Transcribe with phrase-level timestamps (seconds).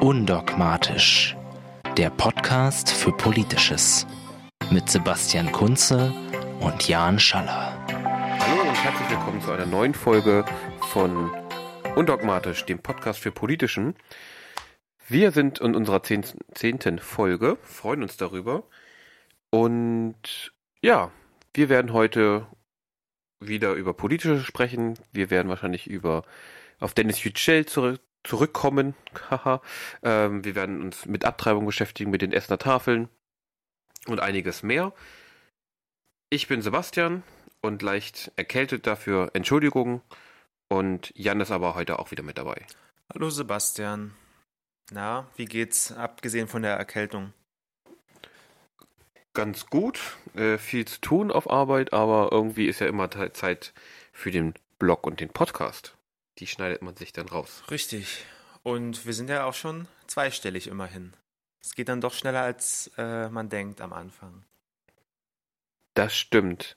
[0.00, 1.34] Undogmatisch.
[1.96, 4.06] Der Podcast für Politisches.
[4.70, 6.12] Mit Sebastian Kunze
[6.60, 7.72] und Jan Schaller.
[7.88, 10.44] Hallo und herzlich willkommen zu einer neuen Folge
[10.90, 11.30] von
[11.96, 13.94] Undogmatisch, dem Podcast für Politischen.
[15.08, 18.64] Wir sind in unserer zehnten Folge, freuen uns darüber.
[19.48, 21.12] Und ja,
[21.54, 22.46] wir werden heute
[23.40, 24.98] wieder über Politische sprechen.
[25.12, 26.24] Wir werden wahrscheinlich über
[26.80, 28.94] auf Dennis Yücel zurück, zurückkommen.
[30.02, 33.08] ähm, wir werden uns mit Abtreibung beschäftigen, mit den Essener Tafeln
[34.06, 34.92] und einiges mehr.
[36.30, 37.22] Ich bin Sebastian
[37.60, 39.30] und leicht erkältet dafür.
[39.34, 40.02] Entschuldigung.
[40.68, 42.66] Und Jan ist aber heute auch wieder mit dabei.
[43.12, 44.14] Hallo Sebastian.
[44.90, 47.32] Na, wie geht's, abgesehen von der Erkältung?
[49.34, 49.98] Ganz gut.
[50.34, 53.72] Äh, viel zu tun auf Arbeit, aber irgendwie ist ja immer Zeit
[54.12, 55.94] für den Blog und den Podcast
[56.38, 57.62] die schneidet man sich dann raus.
[57.70, 58.24] Richtig.
[58.62, 61.12] Und wir sind ja auch schon zweistellig immerhin.
[61.60, 64.44] Es geht dann doch schneller, als äh, man denkt am Anfang.
[65.94, 66.76] Das stimmt.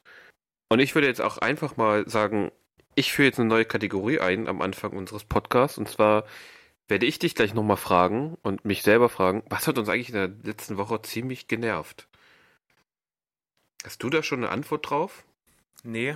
[0.70, 2.52] Und ich würde jetzt auch einfach mal sagen,
[2.95, 5.78] ich führe jetzt eine neue Kategorie ein am Anfang unseres Podcasts.
[5.78, 6.26] Und zwar
[6.88, 10.16] werde ich dich gleich nochmal fragen und mich selber fragen, was hat uns eigentlich in
[10.16, 12.08] der letzten Woche ziemlich genervt?
[13.86, 15.23] Hast du da schon eine Antwort drauf?
[15.83, 16.16] Nee,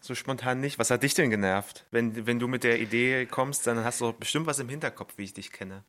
[0.00, 0.78] so spontan nicht.
[0.78, 1.86] Was hat dich denn genervt?
[1.90, 5.24] Wenn, wenn du mit der Idee kommst, dann hast du bestimmt was im Hinterkopf, wie
[5.24, 5.84] ich dich kenne.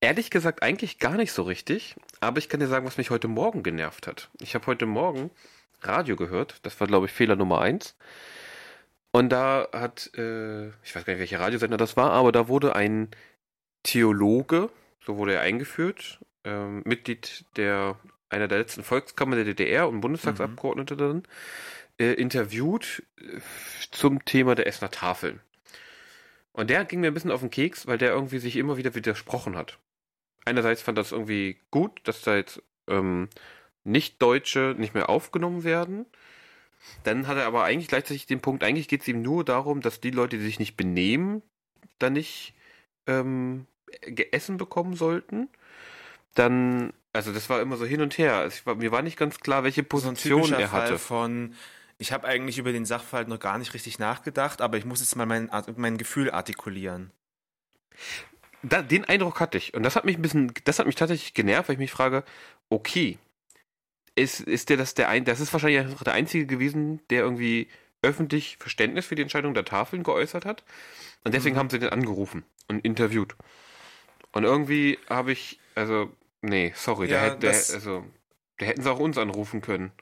[0.00, 1.94] Ehrlich gesagt, eigentlich gar nicht so richtig.
[2.20, 4.30] Aber ich kann dir sagen, was mich heute Morgen genervt hat.
[4.40, 5.30] Ich habe heute Morgen
[5.82, 6.58] Radio gehört.
[6.62, 7.96] Das war, glaube ich, Fehler Nummer eins.
[9.12, 12.74] Und da hat, äh, ich weiß gar nicht, welcher Radiosender das war, aber da wurde
[12.74, 13.10] ein
[13.82, 14.70] Theologe,
[15.04, 17.98] so wurde er eingeführt, äh, Mitglied der
[18.32, 20.98] einer der letzten Volkskammer der DDR und Bundestagsabgeordnete mhm.
[20.98, 21.22] dann,
[21.98, 23.40] äh, interviewt äh,
[23.90, 25.40] zum Thema der Essener Tafeln.
[26.52, 28.94] Und der ging mir ein bisschen auf den Keks, weil der irgendwie sich immer wieder
[28.94, 29.78] widersprochen hat.
[30.44, 33.28] Einerseits fand das irgendwie gut, dass da jetzt ähm,
[33.84, 36.06] Nicht-Deutsche nicht mehr aufgenommen werden.
[37.04, 40.00] Dann hat er aber eigentlich gleichzeitig den Punkt, eigentlich geht es ihm nur darum, dass
[40.00, 41.42] die Leute, die sich nicht benehmen,
[41.98, 42.54] dann nicht
[43.06, 43.66] ähm,
[44.32, 45.48] Essen bekommen sollten.
[46.34, 48.36] Dann, also das war immer so hin und her.
[48.36, 50.98] Also war, mir war nicht ganz klar, welche Position so er hatte.
[50.98, 51.54] Fall von
[51.98, 55.14] ich habe eigentlich über den Sachverhalt noch gar nicht richtig nachgedacht, aber ich muss jetzt
[55.14, 57.12] mal mein, mein Gefühl artikulieren.
[58.64, 59.74] Da, den Eindruck hatte ich.
[59.74, 62.24] Und das hat mich ein bisschen, das hat mich tatsächlich genervt, weil ich mich frage,
[62.70, 63.18] okay,
[64.16, 67.68] ist, ist der das der ein, das ist wahrscheinlich der einzige gewesen, der irgendwie
[68.02, 70.64] öffentlich Verständnis für die Entscheidung der Tafeln geäußert hat.
[71.24, 71.60] Und deswegen mhm.
[71.60, 73.36] haben sie den angerufen und interviewt.
[74.32, 76.10] Und irgendwie habe ich, also,
[76.42, 78.04] nee, sorry, ja, der, der, also,
[78.60, 79.92] der hätten sie auch uns anrufen können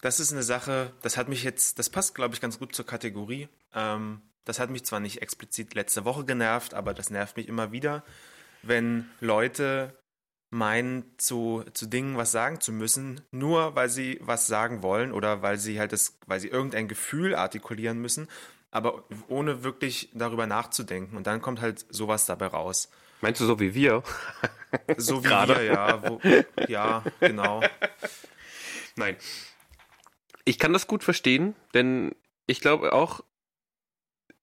[0.00, 2.86] das ist eine Sache, das hat mich jetzt, das passt, glaube ich, ganz gut zur
[2.86, 3.48] Kategorie.
[3.74, 7.72] Ähm, das hat mich zwar nicht explizit letzte Woche genervt, aber das nervt mich immer
[7.72, 8.02] wieder,
[8.62, 9.94] wenn Leute
[10.50, 15.42] meinen, zu, zu Dingen was sagen zu müssen, nur weil sie was sagen wollen oder
[15.42, 18.26] weil sie halt das, weil sie irgendein Gefühl artikulieren müssen,
[18.72, 21.16] aber ohne wirklich darüber nachzudenken.
[21.16, 22.88] Und dann kommt halt sowas dabei raus.
[23.20, 24.02] Meinst du so wie wir?
[24.96, 25.56] So wie Gerade.
[25.56, 26.08] wir, ja.
[26.08, 26.20] Wo,
[26.68, 27.62] ja, genau.
[28.96, 29.16] Nein,
[30.44, 32.14] ich kann das gut verstehen, denn
[32.46, 33.22] ich glaube auch,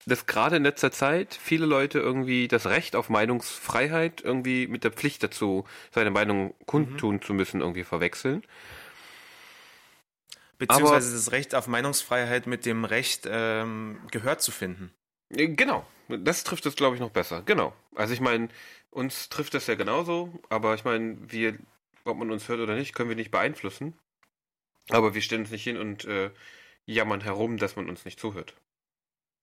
[0.05, 4.91] dass gerade in letzter Zeit viele Leute irgendwie das Recht auf Meinungsfreiheit irgendwie mit der
[4.91, 7.21] Pflicht dazu, seine Meinung kundtun mhm.
[7.21, 8.41] zu müssen, irgendwie verwechseln.
[10.57, 14.91] Beziehungsweise Aber, das Recht auf Meinungsfreiheit mit dem Recht, ähm, Gehör zu finden.
[15.29, 17.41] Äh, genau, das trifft es, glaube ich, noch besser.
[17.45, 17.73] Genau.
[17.95, 18.49] Also ich meine,
[18.89, 21.57] uns trifft das ja genauso, aber ich meine, wir,
[22.05, 23.93] ob man uns hört oder nicht, können wir nicht beeinflussen.
[24.89, 26.31] Aber wir stellen uns nicht hin und äh,
[26.85, 28.55] jammern herum, dass man uns nicht zuhört.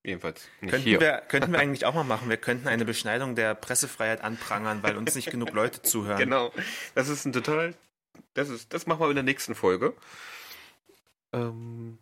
[0.02, 1.00] Jedenfalls nicht könnten hier.
[1.00, 2.28] Wir, könnten wir eigentlich auch mal machen.
[2.28, 6.18] Wir könnten eine Beschneidung der Pressefreiheit anprangern, weil uns nicht genug Leute zuhören.
[6.18, 6.52] Genau.
[6.94, 7.74] Das ist ein total.
[8.34, 8.72] Das ist.
[8.72, 9.94] Das machen wir in der nächsten Folge.
[11.32, 11.98] Ähm,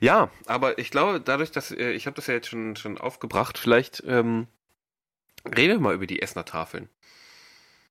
[0.00, 3.58] ja, aber ich glaube, dadurch, dass äh, ich habe das ja jetzt schon schon aufgebracht,
[3.58, 4.46] vielleicht ähm,
[5.44, 6.88] reden wir mal über die Essener Tafeln.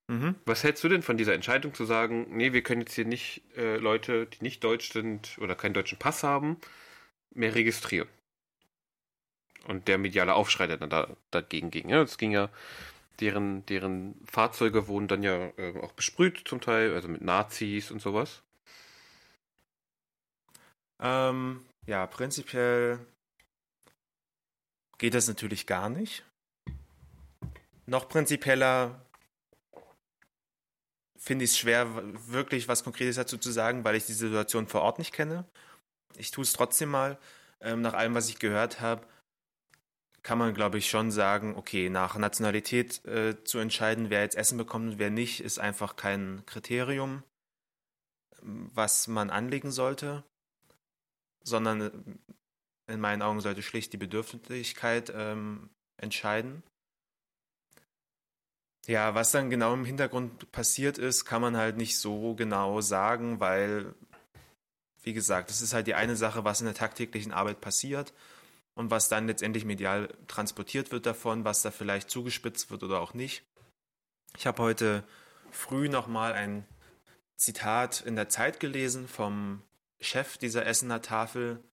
[0.08, 0.36] Mhm.
[0.46, 3.44] Was hältst du denn von dieser Entscheidung zu sagen, nee, wir können jetzt hier nicht
[3.56, 6.58] äh, Leute, die nicht deutsch sind oder keinen deutschen Pass haben,
[7.34, 8.10] mehr registrieren?
[9.68, 11.88] Und der mediale Aufschrei, der dann da, dagegen ging.
[11.88, 12.50] Ja, das ging ja,
[13.22, 18.02] deren, deren Fahrzeuge wurden dann ja äh, auch besprüht zum Teil, also mit Nazis und
[18.02, 18.42] sowas.
[21.00, 23.00] Ähm, ja, prinzipiell
[24.98, 26.24] geht das natürlich gar nicht.
[27.86, 29.06] Noch prinzipieller
[31.18, 31.88] finde ich es schwer,
[32.28, 35.45] wirklich was Konkretes dazu zu sagen, weil ich die Situation vor Ort nicht kenne.
[36.18, 37.18] Ich tue es trotzdem mal.
[37.62, 39.06] Ähm, nach allem, was ich gehört habe,
[40.24, 44.57] kann man, glaube ich, schon sagen, okay, nach Nationalität äh, zu entscheiden, wer jetzt Essen
[44.57, 47.24] bekommt und wer nicht, ist einfach kein Kriterium,
[48.42, 50.24] was man anlegen sollte,
[51.44, 56.64] sondern äh, in meinen Augen sollte schlicht die Bedürftigkeit ähm, entscheiden.
[58.88, 63.40] Ja, was dann genau im Hintergrund passiert ist, kann man halt nicht so genau sagen,
[63.40, 63.94] weil,
[65.04, 68.12] wie gesagt, das ist halt die eine Sache, was in der tagtäglichen Arbeit passiert
[68.74, 73.14] und was dann letztendlich medial transportiert wird davon, was da vielleicht zugespitzt wird oder auch
[73.14, 73.44] nicht.
[74.38, 75.04] Ich habe heute
[75.52, 76.66] früh nochmal ein
[77.36, 79.62] Zitat in der Zeit gelesen vom
[80.01, 81.63] Chef dieser Essener Tafel,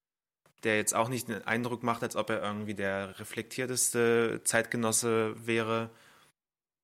[0.64, 5.90] der jetzt auch nicht den Eindruck macht, als ob er irgendwie der reflektierteste Zeitgenosse wäre.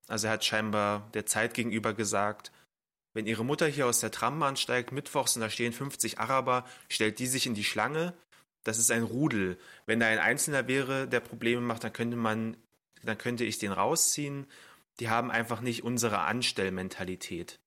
[0.08, 2.52] Also er hat scheinbar der Zeit gegenüber gesagt,
[3.14, 7.20] wenn ihre Mutter hier aus der Trambahn steigt, mittwochs und da stehen 50 Araber, stellt
[7.20, 8.12] die sich in die Schlange.
[8.64, 9.56] Das ist ein Rudel.
[9.87, 12.56] Wenn da ein Einzelner wäre, der Probleme macht, dann könnte man,
[13.02, 14.46] dann könnte ich den rausziehen.
[14.99, 17.61] Die haben einfach nicht unsere Anstellmentalität.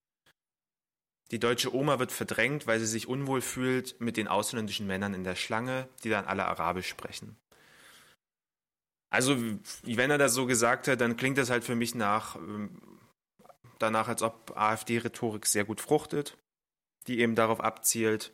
[1.31, 5.23] Die deutsche Oma wird verdrängt, weil sie sich unwohl fühlt mit den ausländischen Männern in
[5.23, 7.35] der Schlange, die dann alle Arabisch sprechen.
[9.09, 9.37] Also,
[9.83, 12.81] wenn er das so gesagt hat, dann klingt das halt für mich nach, ähm,
[13.79, 16.37] danach, als ob AfD-Rhetorik sehr gut fruchtet,
[17.07, 18.33] die eben darauf abzielt,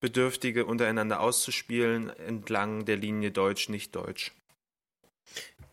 [0.00, 4.32] Bedürftige untereinander auszuspielen entlang der Linie Deutsch, nicht Deutsch.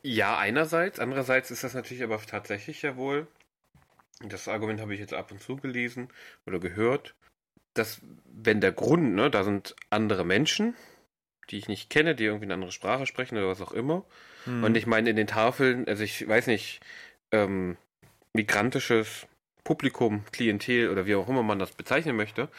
[0.04, 1.00] Ja, einerseits.
[1.00, 3.28] Andererseits ist das natürlich aber tatsächlich ja wohl
[4.22, 6.10] das Argument habe ich jetzt ab und zu gelesen
[6.46, 7.16] oder gehört,
[7.74, 10.76] dass wenn der Grund, ne, da sind andere Menschen,
[11.50, 14.06] die ich nicht kenne, die irgendwie eine andere Sprache sprechen oder was auch immer.
[14.46, 14.64] Mhm.
[14.64, 16.82] Und ich meine, in den Tafeln, also ich weiß nicht,
[17.32, 17.78] ähm,
[18.34, 19.28] migrantisches
[19.64, 22.50] Publikum, Klientel oder wie auch immer man das bezeichnen möchte,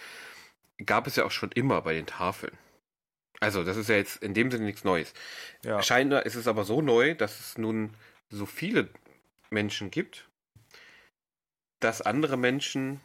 [0.85, 2.57] gab es ja auch schon immer bei den Tafeln.
[3.41, 5.15] Also, das ist ja jetzt in dem Sinne nichts Neues.
[5.65, 5.83] Ja.
[5.83, 7.95] Scheinbar ist es aber so neu, dass es nun
[8.31, 8.89] so viele
[9.51, 10.28] Menschen gibt,
[11.81, 13.01] dass andere Menschen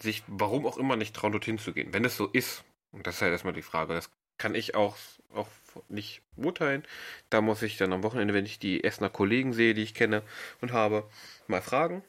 [0.00, 1.92] sich, warum auch immer, nicht trauen, dorthin zu gehen.
[1.92, 4.96] Wenn es so ist, und das ist halt erstmal die Frage, das kann ich auch,
[5.32, 5.48] auch
[5.88, 6.84] nicht urteilen.
[7.30, 10.22] Da muss ich dann am Wochenende, wenn ich die Essener Kollegen sehe, die ich kenne
[10.60, 11.08] und habe,
[11.46, 12.02] mal fragen.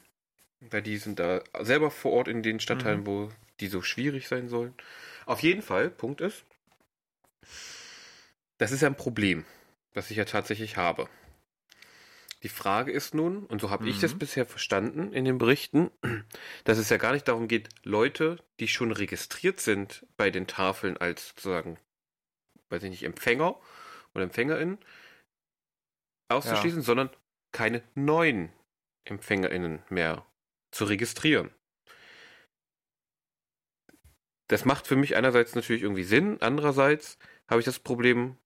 [0.59, 3.05] Weil die sind da selber vor Ort in den Stadtteilen, mhm.
[3.05, 4.73] wo die so schwierig sein sollen.
[5.25, 6.43] Auf jeden Fall, Punkt ist,
[8.57, 9.45] das ist ja ein Problem,
[9.93, 11.09] was ich ja tatsächlich habe.
[12.43, 13.89] Die Frage ist nun, und so habe mhm.
[13.89, 14.19] ich das mhm.
[14.19, 15.89] bisher verstanden in den Berichten,
[16.63, 20.97] dass es ja gar nicht darum geht, Leute, die schon registriert sind bei den Tafeln
[20.97, 21.79] als sozusagen,
[22.69, 23.59] weiß ich nicht, Empfänger
[24.13, 24.77] oder EmpfängerInnen
[26.29, 26.85] auszuschließen, ja.
[26.85, 27.09] sondern
[27.51, 28.51] keine neuen
[29.05, 30.25] EmpfängerInnen mehr
[30.71, 31.51] zu registrieren.
[34.47, 37.17] Das macht für mich einerseits natürlich irgendwie Sinn, andererseits
[37.47, 38.37] habe ich das Problem,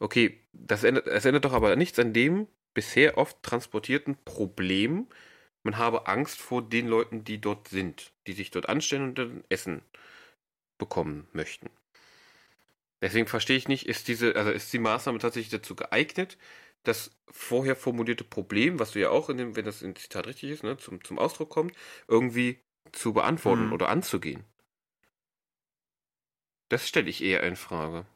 [0.00, 5.08] okay, das ändert, das ändert doch aber nichts an dem, bisher oft transportierten Problem,
[5.64, 9.42] man habe Angst vor den Leuten, die dort sind, die sich dort anstellen und dann
[9.48, 9.82] Essen
[10.78, 11.70] bekommen möchten.
[13.02, 16.38] Deswegen verstehe ich nicht, ist diese, also ist die Maßnahme tatsächlich dazu geeignet,
[16.84, 20.50] das vorher formulierte Problem, was du ja auch in dem, wenn das im Zitat richtig
[20.50, 21.74] ist, ne, zum, zum Ausdruck kommt,
[22.06, 22.60] irgendwie
[22.92, 23.72] zu beantworten hm.
[23.72, 24.44] oder anzugehen.
[26.68, 28.06] Das stelle ich eher in Frage.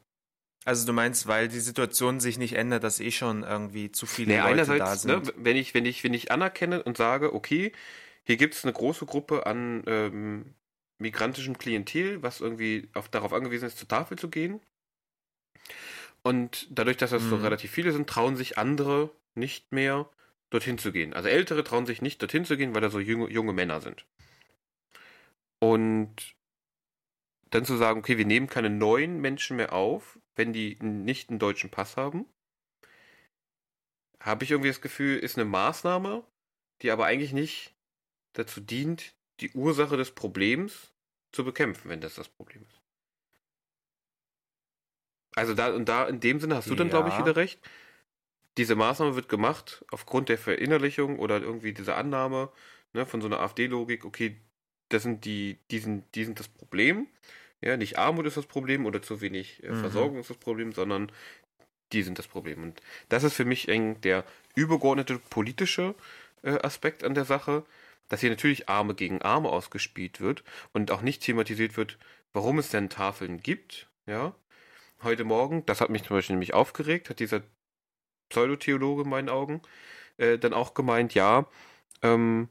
[0.65, 4.33] Also du meinst, weil die Situation sich nicht ändert, dass eh schon irgendwie zu viele
[4.33, 5.25] nee, Leute da ne, sind.
[5.25, 7.73] Ne, wenn ich, wenn ich, wenn ich anerkenne und sage, okay,
[8.23, 10.55] hier gibt es eine große Gruppe an ähm,
[10.99, 14.61] migrantischem Klientel, was irgendwie auf, darauf angewiesen ist, zur Tafel zu gehen.
[16.21, 17.29] Und dadurch, dass das mhm.
[17.29, 20.09] so relativ viele sind, trauen sich andere nicht mehr
[20.49, 21.13] dorthin zu gehen.
[21.13, 24.05] Also Ältere trauen sich nicht dorthin zu gehen, weil da so junge, junge Männer sind.
[25.59, 26.35] Und
[27.49, 31.39] dann zu sagen, okay, wir nehmen keine neuen Menschen mehr auf, wenn die nicht einen
[31.39, 32.25] deutschen Pass haben,
[34.19, 36.23] habe ich irgendwie das Gefühl, ist eine Maßnahme,
[36.81, 37.73] die aber eigentlich nicht
[38.33, 40.93] dazu dient, die Ursache des Problems
[41.31, 42.81] zu bekämpfen, wenn das das Problem ist.
[45.35, 47.59] Also da und da in dem Sinne hast du dann, glaube ich, wieder recht.
[48.57, 52.51] Diese Maßnahme wird gemacht aufgrund der Verinnerlichung oder irgendwie dieser Annahme
[52.93, 54.39] ne, von so einer AfD-Logik, okay,
[54.89, 57.07] das sind die, die sind, die sind das Problem.
[57.63, 59.79] Ja, nicht Armut ist das Problem oder zu wenig äh, mhm.
[59.79, 61.11] Versorgung ist das Problem, sondern
[61.93, 62.61] die sind das Problem.
[62.61, 65.95] Und das ist für mich eng der übergeordnete politische
[66.41, 67.63] äh, Aspekt an der Sache,
[68.09, 70.43] dass hier natürlich Arme gegen Arme ausgespielt wird
[70.73, 71.97] und auch nicht thematisiert wird,
[72.33, 73.87] warum es denn Tafeln gibt.
[74.07, 74.35] Ja,
[75.01, 77.43] heute Morgen, das hat mich zum Beispiel nämlich aufgeregt, hat dieser
[78.27, 79.61] Pseudotheologe in meinen Augen
[80.17, 81.47] äh, dann auch gemeint, ja,
[82.01, 82.49] ähm,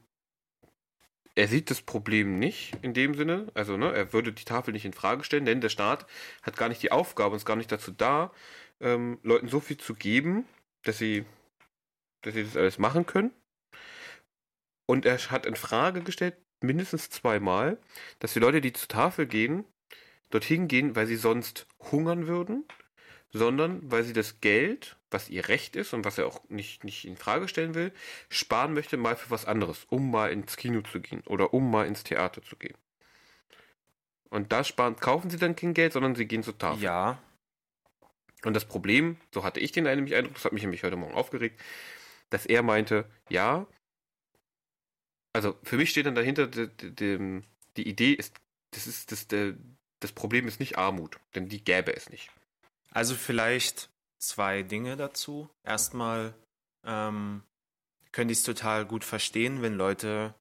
[1.35, 3.47] er sieht das Problem nicht in dem Sinne.
[3.53, 6.05] Also, ne, er würde die Tafel nicht in Frage stellen, denn der Staat
[6.41, 8.31] hat gar nicht die Aufgabe und ist gar nicht dazu da,
[8.79, 10.45] ähm, Leuten so viel zu geben,
[10.83, 11.25] dass sie,
[12.21, 13.31] dass sie das alles machen können.
[14.85, 17.77] Und er hat in Frage gestellt, mindestens zweimal,
[18.19, 19.65] dass die Leute, die zur Tafel gehen,
[20.29, 22.65] dorthin gehen, weil sie sonst hungern würden,
[23.31, 27.05] sondern weil sie das Geld, was ihr Recht ist und was er auch nicht, nicht
[27.05, 27.93] in Frage stellen will,
[28.29, 31.87] sparen möchte mal für was anderes, um mal ins Kino zu gehen oder um mal
[31.87, 32.75] ins Theater zu gehen.
[34.29, 36.83] Und da sparen, kaufen sie dann kein Geld, sondern sie gehen zur Tafel.
[36.83, 37.21] Ja.
[38.43, 41.13] Und das Problem, so hatte ich den nämlich Eindruck, das hat mich nämlich heute Morgen
[41.13, 41.61] aufgeregt,
[42.29, 43.67] dass er meinte, ja,
[45.33, 47.41] also für mich steht dann dahinter, die, die,
[47.77, 48.35] die Idee ist,
[48.71, 49.27] das ist, das,
[49.99, 52.31] das Problem ist nicht Armut, denn die gäbe es nicht.
[52.91, 53.89] Also vielleicht
[54.27, 55.49] zwei Dinge dazu.
[55.63, 56.33] Erstmal
[56.85, 57.43] ähm,
[58.11, 60.33] könnte ich es total gut verstehen, wenn Leute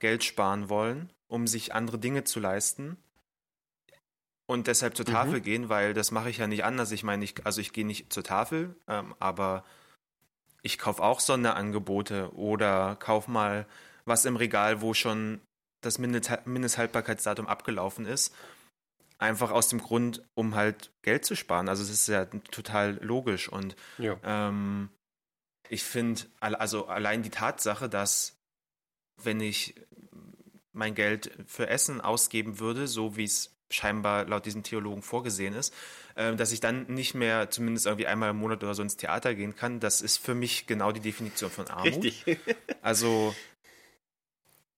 [0.00, 2.96] Geld sparen wollen, um sich andere Dinge zu leisten
[4.46, 5.42] und deshalb zur Tafel Mhm.
[5.44, 6.90] gehen, weil das mache ich ja nicht anders.
[6.92, 9.64] Ich meine, ich, also ich gehe nicht zur Tafel, ähm, aber
[10.62, 13.66] ich kaufe auch Sonderangebote oder kaufe mal
[14.04, 15.40] was im Regal, wo schon
[15.80, 18.34] das Mindest- Mindesthaltbarkeitsdatum abgelaufen ist.
[19.22, 21.68] Einfach aus dem Grund, um halt Geld zu sparen.
[21.68, 24.18] Also es ist ja total logisch und Ja.
[24.24, 24.88] ähm,
[25.68, 28.36] ich finde, also allein die Tatsache, dass
[29.22, 29.76] wenn ich
[30.72, 35.72] mein Geld für Essen ausgeben würde, so wie es scheinbar laut diesem Theologen vorgesehen ist,
[36.16, 39.36] äh, dass ich dann nicht mehr zumindest irgendwie einmal im Monat oder so ins Theater
[39.36, 42.04] gehen kann, das ist für mich genau die Definition von Armut.
[42.04, 42.24] Richtig.
[42.82, 43.36] Also,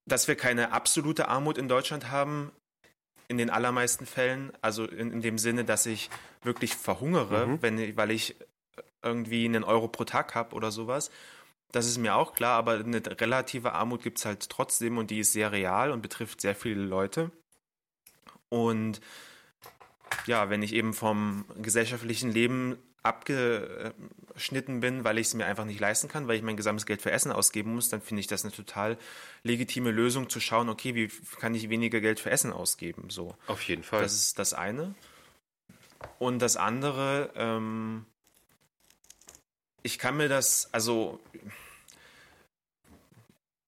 [0.05, 2.53] dass wir keine absolute Armut in Deutschland haben,
[3.28, 6.11] in den allermeisten Fällen, also in, in dem Sinne, dass ich
[6.43, 7.62] wirklich verhungere, Mhm.
[7.62, 8.37] wenn, weil ich
[9.02, 11.11] irgendwie einen Euro pro Tag habe oder sowas.
[11.73, 15.19] Das ist mir auch klar, aber eine relative Armut gibt es halt trotzdem und die
[15.21, 17.31] ist sehr real und betrifft sehr viele Leute.
[18.49, 19.00] Und
[20.26, 25.79] ja, wenn ich eben vom gesellschaftlichen Leben abgeschnitten bin, weil ich es mir einfach nicht
[25.79, 28.45] leisten kann, weil ich mein gesamtes Geld für Essen ausgeben muss, dann finde ich das
[28.45, 28.97] eine total
[29.43, 31.09] legitime Lösung zu schauen, okay, wie
[31.39, 33.11] kann ich weniger Geld für Essen ausgeben?
[33.11, 33.37] So.
[33.47, 34.01] Auf jeden Fall.
[34.03, 34.95] Das ist das eine.
[36.19, 38.07] Und das andere, ähm,
[39.83, 41.21] ich kann mir das, also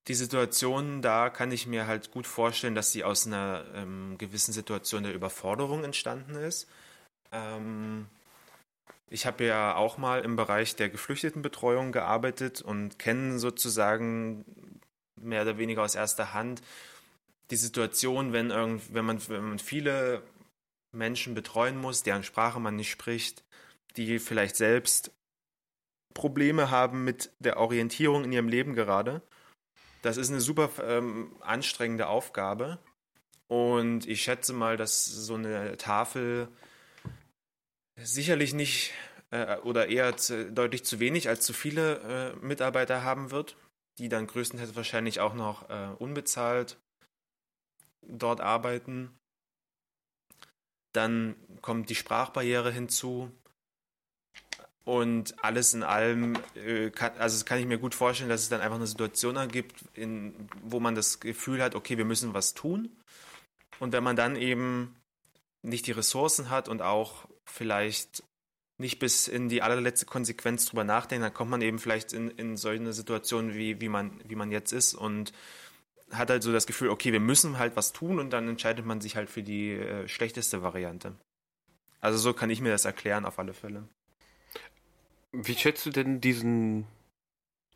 [0.08, 4.52] die Situation da kann ich mir halt gut vorstellen, dass sie aus einer ähm, gewissen
[4.52, 6.68] Situation der Überforderung entstanden ist.
[7.32, 8.06] Ähm,
[9.08, 14.44] ich habe ja auch mal im Bereich der Geflüchtetenbetreuung gearbeitet und kenne sozusagen
[15.16, 16.62] mehr oder weniger aus erster Hand
[17.50, 20.22] die Situation, wenn, irgend, wenn, man, wenn man viele
[20.92, 23.44] Menschen betreuen muss, deren Sprache man nicht spricht,
[23.96, 25.12] die vielleicht selbst
[26.12, 29.22] Probleme haben mit der Orientierung in ihrem Leben gerade.
[30.02, 32.78] Das ist eine super ähm, anstrengende Aufgabe.
[33.48, 36.48] Und ich schätze mal, dass so eine Tafel
[37.96, 38.92] sicherlich nicht
[39.30, 43.56] äh, oder eher zu, deutlich zu wenig als zu viele äh, Mitarbeiter haben wird,
[43.98, 46.78] die dann größtenteils wahrscheinlich auch noch äh, unbezahlt
[48.02, 49.10] dort arbeiten.
[50.92, 53.30] Dann kommt die Sprachbarriere hinzu.
[54.84, 58.60] Und alles in allem, äh, kann, also kann ich mir gut vorstellen, dass es dann
[58.60, 62.96] einfach eine Situation ergibt, in, wo man das Gefühl hat, okay, wir müssen was tun.
[63.80, 64.94] Und wenn man dann eben
[65.62, 68.22] nicht die Ressourcen hat und auch vielleicht
[68.78, 72.56] nicht bis in die allerletzte Konsequenz drüber nachdenkt, dann kommt man eben vielleicht in, in
[72.56, 75.32] solche Situationen, wie, wie, man, wie man jetzt ist und
[76.10, 79.00] hat halt so das Gefühl, okay, wir müssen halt was tun und dann entscheidet man
[79.00, 81.16] sich halt für die äh, schlechteste Variante.
[82.00, 83.88] Also so kann ich mir das erklären auf alle Fälle.
[85.32, 86.86] Wie schätzt du denn diesen.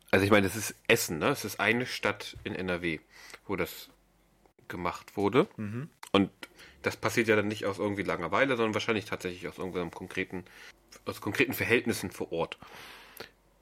[0.09, 1.29] Also, ich meine, es ist Essen, ne?
[1.29, 2.99] Es ist eine Stadt in NRW,
[3.45, 3.89] wo das
[4.67, 5.47] gemacht wurde.
[5.57, 5.89] Mhm.
[6.11, 6.31] Und
[6.81, 10.45] das passiert ja dann nicht aus irgendwie Langeweile, sondern wahrscheinlich tatsächlich aus irgendeinem konkreten,
[11.05, 12.57] aus konkreten Verhältnissen vor Ort.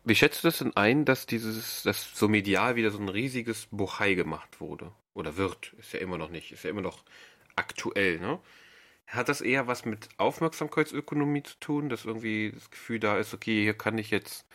[0.06, 3.68] Wie schätzt du das denn ein, dass dieses, dass so medial wieder so ein riesiges
[3.72, 4.92] Bohai gemacht wurde?
[5.14, 5.74] Oder wird?
[5.78, 7.04] Ist ja immer noch nicht, ist ja immer noch
[7.56, 8.40] aktuell, ne?
[9.08, 13.64] Hat das eher was mit Aufmerksamkeitsökonomie zu tun, dass irgendwie das Gefühl da ist, okay,
[13.64, 14.46] hier kann ich jetzt,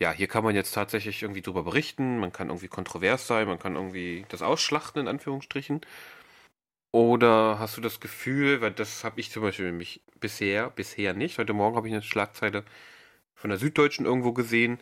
[0.00, 3.60] ja, hier kann man jetzt tatsächlich irgendwie drüber berichten, man kann irgendwie kontrovers sein, man
[3.60, 5.82] kann irgendwie das ausschlachten, in Anführungsstrichen.
[6.92, 11.38] Oder hast du das Gefühl, weil das habe ich zum Beispiel nämlich bisher, bisher nicht.
[11.38, 12.64] Heute Morgen habe ich eine Schlagzeile
[13.34, 14.78] von der Süddeutschen irgendwo gesehen,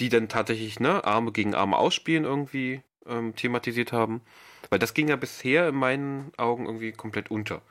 [0.00, 4.22] die dann tatsächlich, ne, Arme gegen Arme ausspielen irgendwie ähm, thematisiert haben.
[4.70, 7.62] Weil das ging ja bisher in meinen Augen irgendwie komplett unter.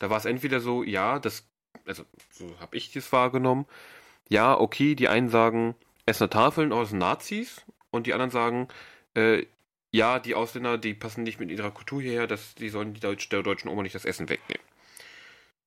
[0.00, 1.46] Da war es entweder so, ja, das,
[1.86, 3.66] also so habe ich das wahrgenommen.
[4.28, 8.68] Ja, okay, die einen sagen, Essener Tafeln aus Nazis und die anderen sagen,
[9.14, 9.46] äh,
[9.94, 13.28] ja, die Ausländer, die passen nicht mit ihrer Kultur hierher, dass die sollen die Deutsch,
[13.28, 14.66] der deutschen Oma nicht das Essen wegnehmen.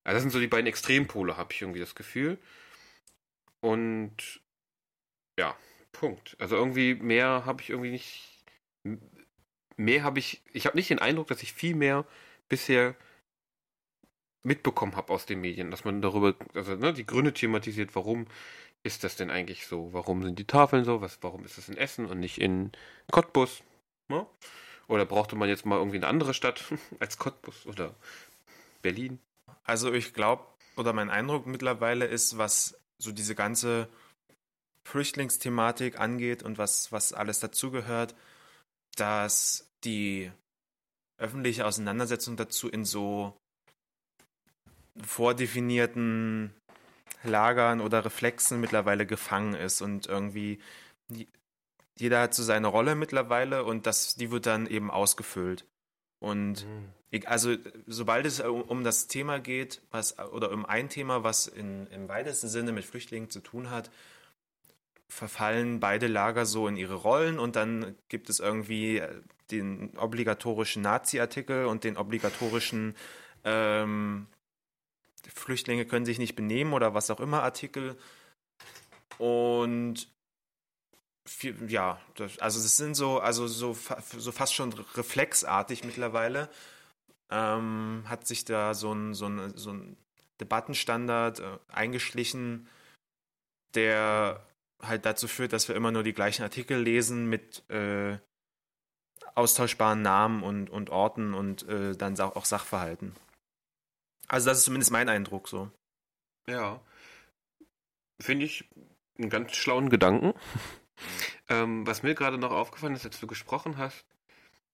[0.04, 2.38] Also das sind so die beiden Extrempole, habe ich irgendwie das Gefühl.
[3.62, 4.42] Und
[5.40, 5.56] ja,
[5.94, 6.36] Punkt.
[6.40, 8.44] Also irgendwie mehr habe ich irgendwie nicht.
[9.78, 10.42] Mehr habe ich.
[10.52, 12.06] Ich habe nicht den Eindruck, dass ich viel mehr
[12.50, 12.96] bisher
[14.44, 18.28] mitbekommen habe aus den Medien, dass man darüber, also ne, die Gründe thematisiert, warum
[18.84, 19.94] ist das denn eigentlich so?
[19.94, 21.00] Warum sind die Tafeln so?
[21.00, 22.74] Was, warum ist das in Essen und nicht in
[23.10, 23.64] Cottbus?
[24.10, 24.26] Ne?
[24.88, 26.64] Oder brauchte man jetzt mal irgendwie eine andere Stadt
[27.00, 27.94] als Cottbus oder
[28.82, 29.20] Berlin?
[29.64, 30.46] Also ich glaube,
[30.76, 33.90] oder mein Eindruck mittlerweile ist, was so diese ganze
[34.84, 38.16] Flüchtlingsthematik angeht und was, was alles dazugehört,
[38.96, 40.32] dass die
[41.18, 43.38] öffentliche Auseinandersetzung dazu in so
[45.02, 46.54] vordefinierten
[47.24, 50.60] Lagern oder Reflexen mittlerweile gefangen ist und irgendwie
[51.98, 55.66] jeder hat so seine Rolle mittlerweile und das, die wird dann eben ausgefüllt.
[56.20, 57.22] Und mhm.
[57.26, 62.08] also sobald es um das Thema geht, was oder um ein Thema, was in, im
[62.08, 63.92] weitesten Sinne mit Flüchtlingen zu tun hat,
[65.10, 69.02] verfallen beide Lager so in ihre Rollen und dann gibt es irgendwie
[69.52, 72.96] den obligatorischen Nazi-Artikel und den obligatorischen
[73.46, 74.28] ähm,
[75.34, 77.96] Flüchtlinge können sich nicht benehmen oder was auch immer Artikel.
[79.18, 80.10] Und
[81.68, 83.76] ja, das, also es sind so, also so,
[84.18, 86.50] so fast schon reflexartig mittlerweile.
[87.30, 89.98] Ähm, hat sich da so ein, so ein, so ein
[90.40, 92.68] Debattenstandard äh, eingeschlichen,
[93.74, 94.46] der
[94.82, 98.18] halt dazu führt, dass wir immer nur die gleichen Artikel lesen mit äh,
[99.36, 103.16] austauschbaren Namen und, und Orten und äh, dann auch Sachverhalten.
[104.28, 105.72] Also das ist zumindest mein Eindruck so.
[106.48, 106.80] Ja.
[108.20, 108.66] Finde ich
[109.18, 110.34] einen ganz schlauen Gedanken.
[111.50, 114.06] Ähm, was mir gerade noch aufgefallen ist, als du gesprochen hast,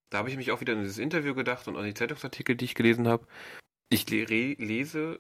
[0.10, 2.66] da habe ich mich auch wieder an dieses Interview gedacht und an die Zeitungsartikel, die
[2.66, 3.26] ich gelesen habe.
[3.90, 5.20] Ich le lese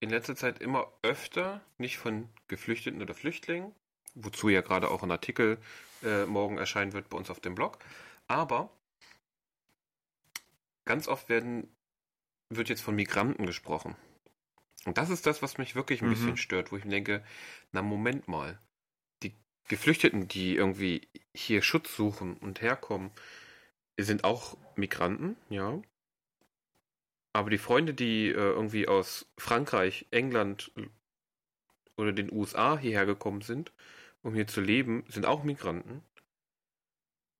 [0.00, 3.74] in letzter Zeit immer öfter, nicht von Geflüchteten oder Flüchtlingen,
[4.14, 5.58] wozu ja gerade auch ein Artikel
[6.02, 7.78] äh, morgen erscheinen wird bei uns auf dem Blog,
[8.26, 8.70] aber
[10.84, 11.68] ganz oft werden
[12.48, 13.96] wird jetzt von Migranten gesprochen.
[14.84, 16.14] Und das ist das, was mich wirklich ein mhm.
[16.14, 17.24] bisschen stört, wo ich mir denke,
[17.72, 18.58] na Moment mal,
[19.68, 23.10] Geflüchteten, die irgendwie hier Schutz suchen und herkommen,
[23.98, 25.80] sind auch Migranten, ja.
[27.32, 30.72] Aber die Freunde, die äh, irgendwie aus Frankreich, England
[31.96, 33.72] oder den USA hierher gekommen sind,
[34.22, 36.02] um hier zu leben, sind auch Migranten.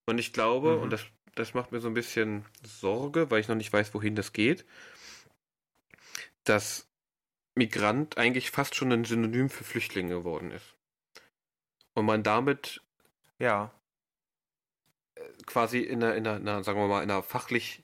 [0.06, 0.82] Und ich glaube, mhm.
[0.82, 4.14] und das, das macht mir so ein bisschen Sorge, weil ich noch nicht weiß, wohin
[4.14, 4.64] das geht,
[6.44, 6.88] dass
[7.54, 10.75] Migrant eigentlich fast schon ein Synonym für Flüchtlinge geworden ist.
[11.96, 12.82] Und man damit
[13.38, 13.72] ja
[15.46, 17.82] quasi in einer, in einer, sagen wir mal, in einer fachlich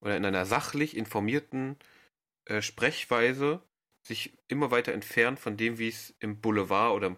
[0.00, 1.76] oder in einer sachlich informierten
[2.46, 3.60] äh, Sprechweise
[4.02, 7.16] sich immer weiter entfernt von dem, wie es im Boulevard oder im,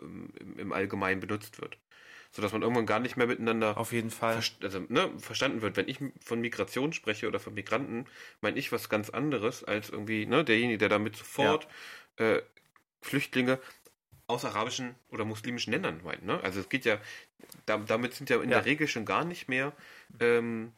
[0.00, 1.78] im, im Allgemeinen benutzt wird
[2.32, 5.76] sodass man irgendwann gar nicht mehr miteinander auf jeden Fall ver also, ne, verstanden wird.
[5.76, 8.06] Wenn ich von Migration spreche oder von Migranten,
[8.40, 11.66] meine ich was ganz anderes als irgendwie ne, derjenige, der damit sofort
[12.20, 12.36] ja.
[12.36, 12.42] äh,
[13.02, 13.58] Flüchtlinge
[14.30, 16.24] aus arabischen oder muslimischen Ländern meint.
[16.24, 16.40] Ne?
[16.42, 16.98] Also es geht ja,
[17.66, 18.58] da, damit sind ja in ja.
[18.58, 19.72] der Regel schon gar nicht mehr
[20.20, 20.72] ähm,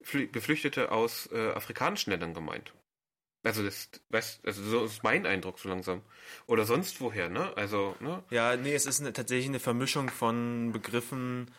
[0.00, 2.72] Geflüchtete aus äh, afrikanischen Ländern gemeint.
[3.44, 6.02] Also das, weißt, also so ist mein Eindruck so langsam.
[6.46, 7.52] Oder sonst woher, ne?
[7.56, 8.22] Also, ne?
[8.30, 11.50] Ja, nee, es ist eine, tatsächlich eine Vermischung von Begriffen,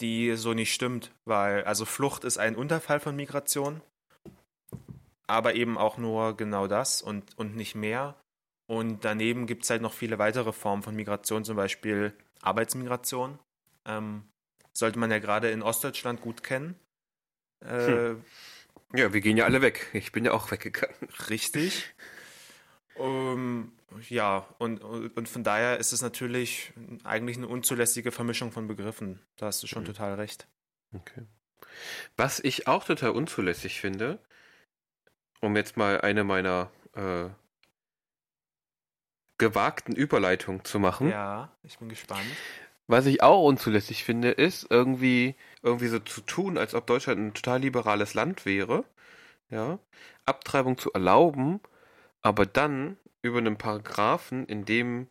[0.00, 3.82] die so nicht stimmt, weil also Flucht ist ein Unterfall von Migration,
[5.26, 8.14] aber eben auch nur genau das und, und nicht mehr.
[8.66, 13.38] Und daneben gibt es halt noch viele weitere Formen von Migration, zum Beispiel Arbeitsmigration.
[13.84, 14.24] Ähm,
[14.72, 16.74] sollte man ja gerade in Ostdeutschland gut kennen.
[17.60, 18.24] Äh, hm.
[18.94, 19.88] Ja, wir gehen ja alle weg.
[19.92, 20.96] Ich bin ja auch weggegangen.
[21.30, 21.94] Richtig.
[22.94, 23.72] Um,
[24.08, 26.72] ja, und, und von daher ist es natürlich
[27.04, 29.20] eigentlich eine unzulässige Vermischung von Begriffen.
[29.36, 29.88] Da hast du schon mhm.
[29.88, 30.46] total recht.
[30.94, 31.22] Okay.
[32.16, 34.18] Was ich auch total unzulässig finde,
[35.40, 37.28] um jetzt mal eine meiner äh,
[39.38, 41.10] gewagten Überleitungen zu machen.
[41.10, 42.26] Ja, ich bin gespannt.
[42.88, 47.34] Was ich auch unzulässig finde, ist irgendwie, irgendwie so zu tun, als ob Deutschland ein
[47.34, 48.84] total liberales Land wäre,
[49.50, 49.78] ja,
[50.24, 51.60] Abtreibung zu erlauben,
[52.22, 55.08] aber dann über einen Paragraphen, in dem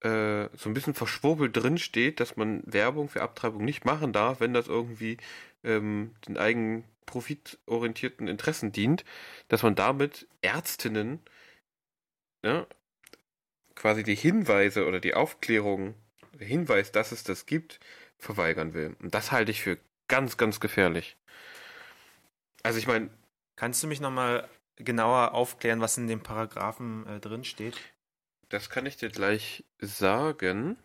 [0.00, 4.40] äh, so ein bisschen verschwurbelt drin steht, dass man Werbung für Abtreibung nicht machen darf,
[4.40, 5.16] wenn das irgendwie
[5.64, 9.04] ähm, den eigenen profitorientierten Interessen dient,
[9.48, 11.20] dass man damit Ärztinnen
[12.44, 12.66] ja,
[13.78, 15.94] quasi die Hinweise oder die Aufklärung
[16.38, 17.80] Hinweis, dass es das gibt,
[18.18, 18.96] verweigern will.
[19.00, 21.16] Und das halte ich für ganz, ganz gefährlich.
[22.62, 23.10] Also ich meine.
[23.56, 27.76] Kannst du mich nochmal genauer aufklären, was in dem Paragraphen äh, drin steht?
[28.50, 30.76] Das kann ich dir gleich sagen.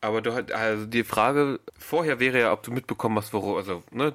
[0.00, 3.82] Aber du hast, also die Frage vorher wäre ja, ob du mitbekommen hast, worum, also,
[3.90, 4.14] ne,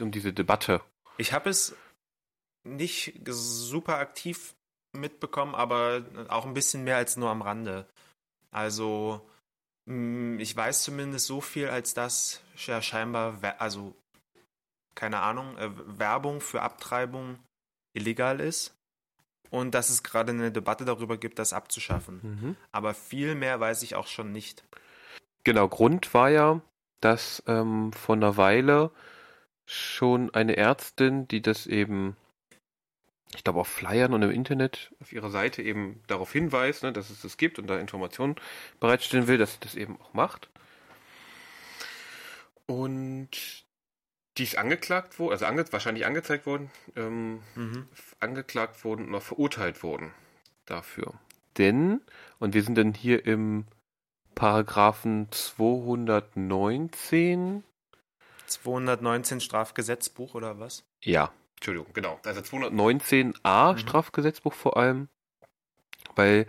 [0.00, 0.80] um diese Debatte.
[1.16, 1.76] Ich habe es
[2.64, 4.54] nicht super aktiv
[4.92, 7.86] mitbekommen, aber auch ein bisschen mehr als nur am Rande.
[8.50, 9.20] Also,
[9.86, 13.94] mm, ich weiß zumindest so viel, als dass ja scheinbar, also,
[14.94, 17.38] keine Ahnung, äh, Werbung für Abtreibung
[17.94, 18.74] illegal ist
[19.50, 22.20] und dass es gerade eine Debatte darüber gibt, das abzuschaffen.
[22.22, 22.56] Mhm.
[22.72, 24.64] Aber viel mehr weiß ich auch schon nicht.
[25.44, 26.60] Genau, Grund war ja,
[27.00, 28.90] dass ähm, vor einer Weile
[29.66, 32.16] schon eine Ärztin, die das eben,
[33.34, 37.10] ich glaube auf Flyern und im Internet auf ihrer Seite eben darauf hinweist, ne, dass
[37.10, 38.36] es das gibt und da Informationen
[38.80, 40.50] bereitstellen will, dass sie das eben auch macht.
[42.66, 43.64] Und
[44.38, 47.88] die ist angeklagt worden, also ange wahrscheinlich angezeigt worden, ähm, mhm.
[48.20, 50.12] angeklagt worden oder verurteilt worden
[50.66, 51.14] dafür.
[51.58, 52.00] Denn,
[52.38, 53.66] und wir sind dann hier im
[54.34, 57.62] Paragraphen 219.
[58.46, 60.84] 219 Strafgesetzbuch oder was?
[61.02, 61.30] Ja,
[61.62, 62.18] Entschuldigung, genau.
[62.24, 63.78] Also 219a mhm.
[63.78, 65.08] Strafgesetzbuch vor allem,
[66.16, 66.48] weil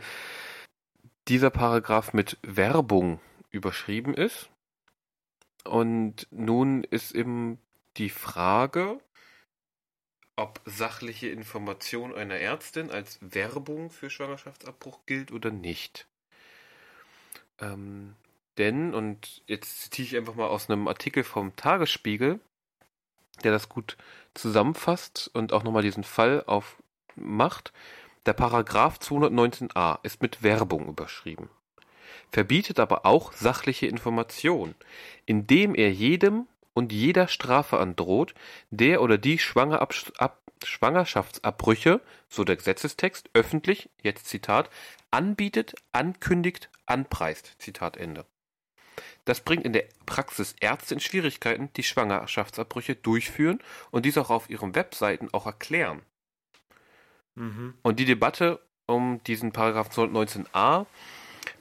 [1.28, 3.20] dieser Paragraph mit Werbung
[3.52, 4.50] überschrieben ist.
[5.66, 7.60] Und nun ist eben
[7.98, 9.00] die Frage,
[10.36, 16.08] ob sachliche Information einer Ärztin als Werbung für Schwangerschaftsabbruch gilt oder nicht.
[17.60, 18.16] Ähm,
[18.58, 22.40] denn, und jetzt zitiere ich einfach mal aus einem Artikel vom Tagesspiegel,
[23.44, 23.98] der das gut
[24.34, 27.72] zusammenfasst und auch nochmal diesen Fall aufmacht.
[28.26, 31.50] Der Paragraph 219a ist mit Werbung überschrieben,
[32.32, 34.76] verbietet aber auch sachliche Information,
[35.26, 38.34] indem er jedem und jeder Strafe androht,
[38.72, 44.70] der oder die Schwangerschaftsabbrüche, so der Gesetzestext, öffentlich, jetzt Zitat,
[45.12, 47.56] anbietet, ankündigt, anpreist.
[47.60, 48.26] Zitat Ende.
[49.26, 53.60] Das bringt in der Praxis Ärzte in Schwierigkeiten, die Schwangerschaftsabbrüche durchführen
[53.92, 56.02] und dies auch auf ihren Webseiten auch erklären.
[57.36, 57.74] Mhm.
[57.82, 60.86] Und die Debatte um diesen Paragraph 219a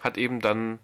[0.01, 0.79] hat eben dann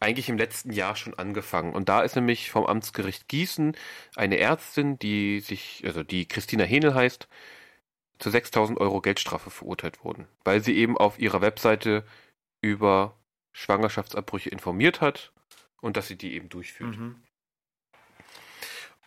[0.00, 1.72] eigentlich im letzten Jahr schon angefangen.
[1.72, 3.76] Und da ist nämlich vom Amtsgericht Gießen
[4.16, 7.28] eine Ärztin, die sich, also die Christina Henel heißt,
[8.18, 12.04] zu 6000 Euro Geldstrafe verurteilt worden, weil sie eben auf ihrer Webseite
[12.60, 13.16] über
[13.52, 15.31] Schwangerschaftsabbrüche informiert hat
[15.82, 16.96] und dass sie die eben durchführt.
[16.96, 17.22] Mhm.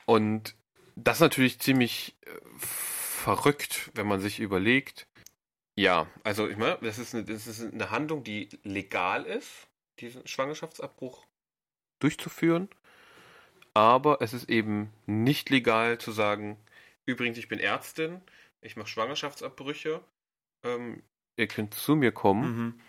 [0.05, 0.55] Und
[0.95, 5.07] das ist natürlich ziemlich äh, verrückt, wenn man sich überlegt.
[5.75, 9.67] Ja, also ich meine, das ist, eine, das ist eine Handlung, die legal ist,
[9.99, 11.25] diesen Schwangerschaftsabbruch
[11.99, 12.69] durchzuführen.
[13.73, 16.57] Aber es ist eben nicht legal zu sagen,
[17.05, 18.21] übrigens, ich bin Ärztin,
[18.61, 20.01] ich mache Schwangerschaftsabbrüche,
[20.63, 21.03] ähm,
[21.35, 22.55] ihr könnt zu mir kommen.
[22.55, 22.81] Mhm.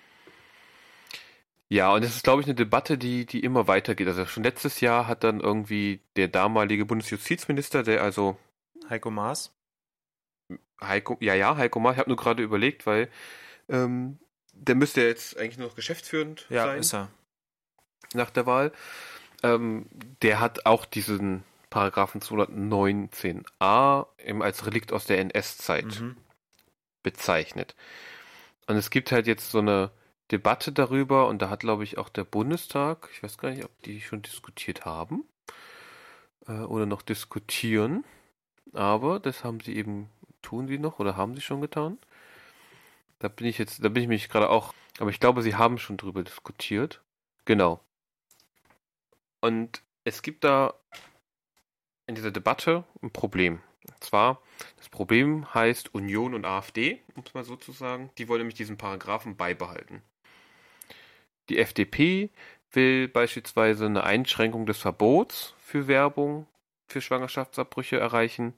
[1.69, 4.07] Ja, und das ist, glaube ich, eine Debatte, die, die immer weitergeht.
[4.07, 8.39] Also schon letztes Jahr hat dann irgendwie der damalige Bundesjustizminister, der also
[8.89, 9.53] Heiko Maas.
[10.81, 11.95] Heiko, ja, ja, Heiko Maas.
[11.95, 13.09] Ich habe nur gerade überlegt, weil
[13.69, 14.19] ähm,
[14.53, 16.75] der müsste jetzt eigentlich nur noch geschäftsführend ja, sein.
[16.75, 17.11] Ja, ist er.
[18.15, 18.73] Nach der Wahl.
[19.43, 19.87] Ähm,
[20.23, 24.07] der hat auch diesen Paragraphen 219a
[24.41, 26.17] als Relikt aus der NS-Zeit mhm.
[27.03, 27.75] bezeichnet.
[28.69, 29.91] Und es gibt halt jetzt so eine
[30.31, 33.83] Debatte darüber und da hat, glaube ich, auch der Bundestag, ich weiß gar nicht, ob
[33.83, 35.25] die schon diskutiert haben
[36.49, 38.05] äh, oder noch diskutieren,
[38.73, 40.11] aber das haben sie eben,
[40.43, 41.99] tun sie noch oder haben sie schon getan.
[43.19, 45.79] Da bin ich jetzt, da bin ich mich gerade auch, aber ich glaube, sie haben
[45.79, 47.03] schon drüber diskutiert.
[47.45, 47.81] Genau.
[49.41, 50.75] Und es gibt da
[52.07, 53.61] in dieser Debatte ein Problem.
[53.87, 54.43] Und zwar,
[54.77, 58.11] das Problem heißt Union und AfD, um es mal so zu sagen.
[58.19, 60.03] Die wollen nämlich diesen Paragraphen beibehalten.
[61.49, 62.31] Die FDP
[62.73, 66.47] will beispielsweise eine Einschränkung des Verbots für Werbung
[66.89, 68.55] für Schwangerschaftsabbrüche erreichen,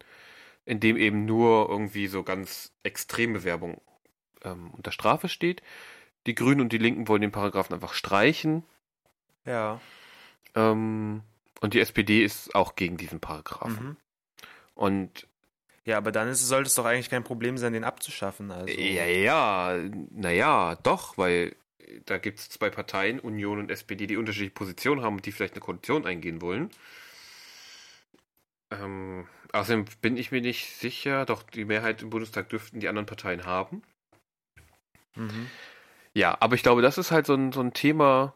[0.65, 3.81] indem eben nur irgendwie so ganz extreme Werbung
[4.45, 5.63] ähm, unter Strafe steht.
[6.27, 8.65] Die Grünen und die Linken wollen den Paragraphen einfach streichen.
[9.47, 9.81] Ja.
[10.55, 11.23] Ähm,
[11.61, 13.87] und die SPD ist auch gegen diesen Paragraphen.
[13.87, 13.97] Mhm.
[14.75, 15.27] Und
[15.85, 18.51] ja, aber dann ist, sollte es doch eigentlich kein Problem sein, den abzuschaffen.
[18.51, 18.69] Also.
[18.69, 19.75] Ja, ja,
[20.11, 21.57] naja, doch, weil
[22.07, 25.55] da gibt es zwei Parteien, Union und SPD, die unterschiedliche Positionen haben und die vielleicht
[25.55, 26.71] eine Koalition eingehen wollen.
[28.71, 33.07] Ähm, außerdem bin ich mir nicht sicher, doch die Mehrheit im Bundestag dürften die anderen
[33.07, 33.83] Parteien haben.
[35.17, 35.51] Mhm.
[36.15, 38.35] Ja, aber ich glaube, das ist halt so ein, so ein Thema,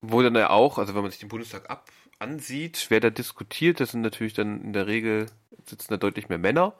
[0.00, 3.80] wo dann ja auch, also wenn man sich den Bundestag ab, ansieht, wer da diskutiert,
[3.80, 5.26] das sind natürlich dann in der Regel,
[5.66, 6.74] sitzen da deutlich mehr Männer,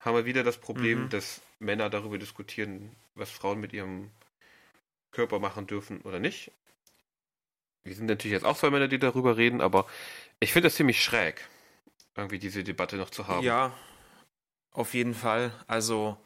[0.00, 1.08] haben wir wieder das Problem, Mhm.
[1.10, 4.10] dass Männer darüber diskutieren, was Frauen mit ihrem
[5.12, 6.50] Körper machen dürfen oder nicht.
[7.84, 9.86] Wir sind natürlich jetzt auch zwei Männer, die darüber reden, aber
[10.40, 11.48] ich finde das ziemlich schräg,
[12.16, 13.44] irgendwie diese Debatte noch zu haben.
[13.44, 13.76] Ja,
[14.72, 15.52] auf jeden Fall.
[15.66, 16.16] Also,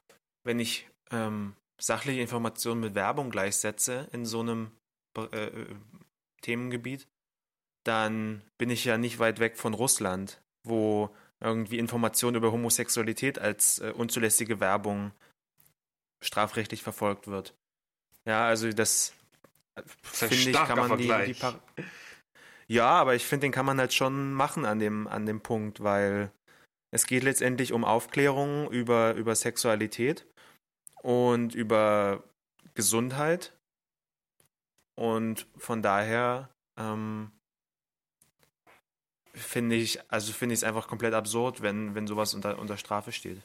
[0.44, 4.70] wenn ich ähm, sachliche Informationen mit Werbung gleichsetze in so einem
[5.16, 5.50] äh,
[6.42, 7.08] Themengebiet,
[7.84, 13.78] dann bin ich ja nicht weit weg von Russland, wo irgendwie Informationen über Homosexualität als
[13.78, 15.12] äh, unzulässige Werbung
[16.22, 17.54] strafrechtlich verfolgt wird.
[18.26, 19.14] Ja, also das
[19.74, 19.84] ein
[20.28, 21.34] finde ich, kann man die, die.
[21.34, 21.60] Par
[22.66, 25.82] Ja, aber ich finde, den kann man halt schon machen an dem, an dem Punkt,
[25.82, 26.32] weil
[26.90, 30.26] es geht letztendlich um Aufklärung über, über Sexualität
[31.02, 32.24] und über
[32.74, 33.52] Gesundheit.
[34.98, 37.30] Und von daher ähm,
[39.34, 43.12] finde ich, also finde ich es einfach komplett absurd, wenn, wenn sowas unter, unter Strafe
[43.12, 43.42] steht.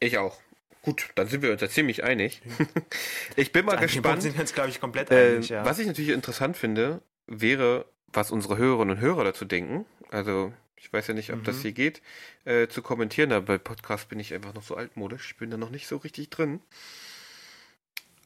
[0.00, 0.38] Ich auch.
[0.84, 2.42] Gut, dann sind wir uns ja ziemlich einig.
[3.36, 4.20] ich bin mal An gespannt.
[4.22, 5.64] sind wir uns, glaube ich, komplett Äh, einig, ja.
[5.64, 9.86] Was ich natürlich interessant finde, wäre, was unsere Hörerinnen und Hörer dazu denken.
[10.10, 11.60] Also, ich weiß ja nicht, ob das Mhm.
[11.62, 12.02] hier geht,
[12.44, 13.32] äh, zu kommentieren.
[13.32, 15.28] Aber bei Podcast bin ich einfach noch so altmodisch.
[15.30, 16.60] Ich bin da noch nicht so richtig drin.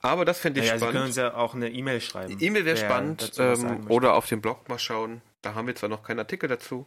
[0.00, 1.08] Aber das fände ich naja, Sie können spannend.
[1.10, 2.36] uns ja auch eine E-Mail schreiben.
[2.40, 3.32] E-Mail wäre spannend.
[3.38, 5.22] Ähm, oder auf dem Blog mal schauen.
[5.42, 6.86] Da haben wir zwar noch keinen Artikel dazu.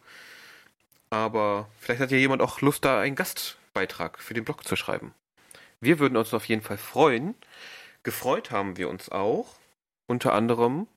[1.10, 5.14] Aber vielleicht hat ja jemand auch Lust, da einen Gastbeitrag für den Blog zu schreiben.
[5.82, 7.36] Wir würden uns auf jeden Fall freuen.
[8.04, 9.56] Gefreut haben wir uns auch.
[10.08, 10.88] Unter anderem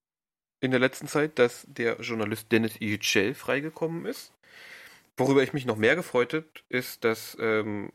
[0.61, 4.33] in der letzten Zeit, dass der Journalist Dennis Yücel freigekommen ist.
[5.17, 7.93] Worüber ich mich noch mehr gefreut habe, ist, dass ähm,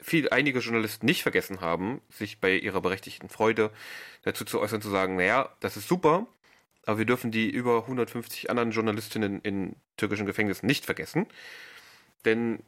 [0.00, 3.70] viel, einige Journalisten nicht vergessen haben, sich bei ihrer berechtigten Freude
[4.22, 6.26] dazu zu äußern, zu sagen, naja, das ist super,
[6.84, 11.26] aber wir dürfen die über 150 anderen Journalistinnen in türkischen Gefängnissen nicht vergessen.
[12.24, 12.62] Denn,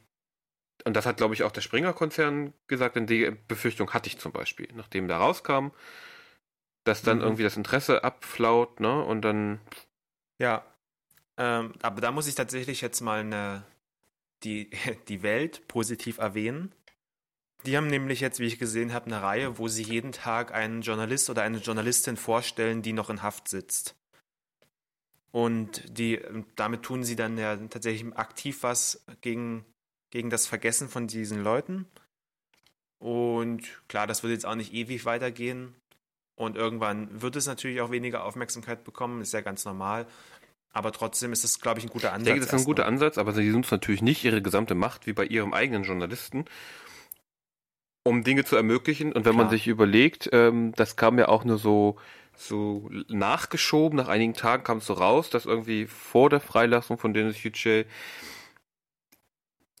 [0.87, 4.31] und das hat, glaube ich, auch der Springer-Konzern gesagt, denn die Befürchtung hatte ich zum
[4.31, 5.69] Beispiel, nachdem da rauskam,
[6.85, 7.21] dass dann Mhm.
[7.21, 9.59] irgendwie das Interesse abflaut, ne, und dann,
[10.39, 10.65] Ja,
[11.37, 13.65] ähm, aber da muss ich tatsächlich jetzt mal eine,
[14.43, 14.71] die,
[15.09, 16.73] die Welt positiv erwähnen.
[17.65, 20.81] Die haben nämlich jetzt, wie ich gesehen habe, eine Reihe, wo sie jeden Tag einen
[20.81, 23.95] Journalist oder eine Journalistin vorstellen, die noch in Haft sitzt.
[25.31, 26.19] Und die,
[26.55, 29.65] damit tun sie dann ja tatsächlich aktiv was gegen,
[30.09, 31.85] gegen das Vergessen von diesen Leuten.
[32.99, 35.75] Und klar, das wird jetzt auch nicht ewig weitergehen.
[36.35, 40.05] Und irgendwann wird es natürlich auch weniger Aufmerksamkeit bekommen, ist ja ganz normal.
[40.71, 42.25] Aber trotzdem ist es, glaube ich, ein guter ich Ansatz.
[42.25, 42.85] denke, das ist ein guter.
[42.85, 46.45] Ansatz, aber sie nutzen natürlich nicht ihre gesamte Macht wie bei ihrem eigenen Journalisten,
[48.03, 49.11] um Dinge zu ermöglichen.
[49.11, 49.57] Und wenn man Klar.
[49.57, 51.97] sich überlegt, ähm, das kam ja auch nur so,
[52.35, 57.13] so nachgeschoben, nach einigen Tagen kam es so raus, dass irgendwie vor der Freilassung von
[57.15, 57.87] Dennis Yücel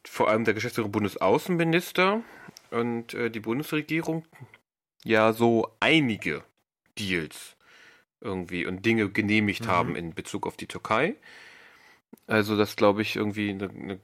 [0.09, 2.21] vor allem der geschätzte Bundesaußenminister
[2.71, 4.25] und äh, die Bundesregierung
[5.03, 6.43] ja so einige
[6.97, 7.55] Deals
[8.21, 9.67] irgendwie und Dinge genehmigt Mhm.
[9.67, 11.15] haben in Bezug auf die Türkei.
[12.25, 13.99] Also das glaube ich irgendwie eine, eine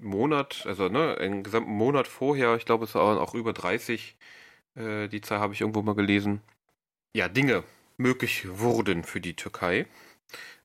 [0.00, 4.16] Monat, also ne, einen gesamten Monat vorher, ich glaube es waren auch über 30,
[4.74, 6.40] äh, die Zahl habe ich irgendwo mal gelesen,
[7.14, 7.64] ja, Dinge
[7.98, 9.86] möglich wurden für die Türkei.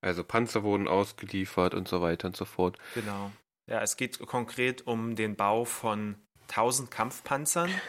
[0.02, 2.78] Also Panzer wurden ausgeliefert und so weiter und so fort.
[2.94, 3.32] Genau.
[3.68, 6.16] Ja, es geht konkret um den Bau von
[6.50, 7.70] 1000 Kampfpanzern.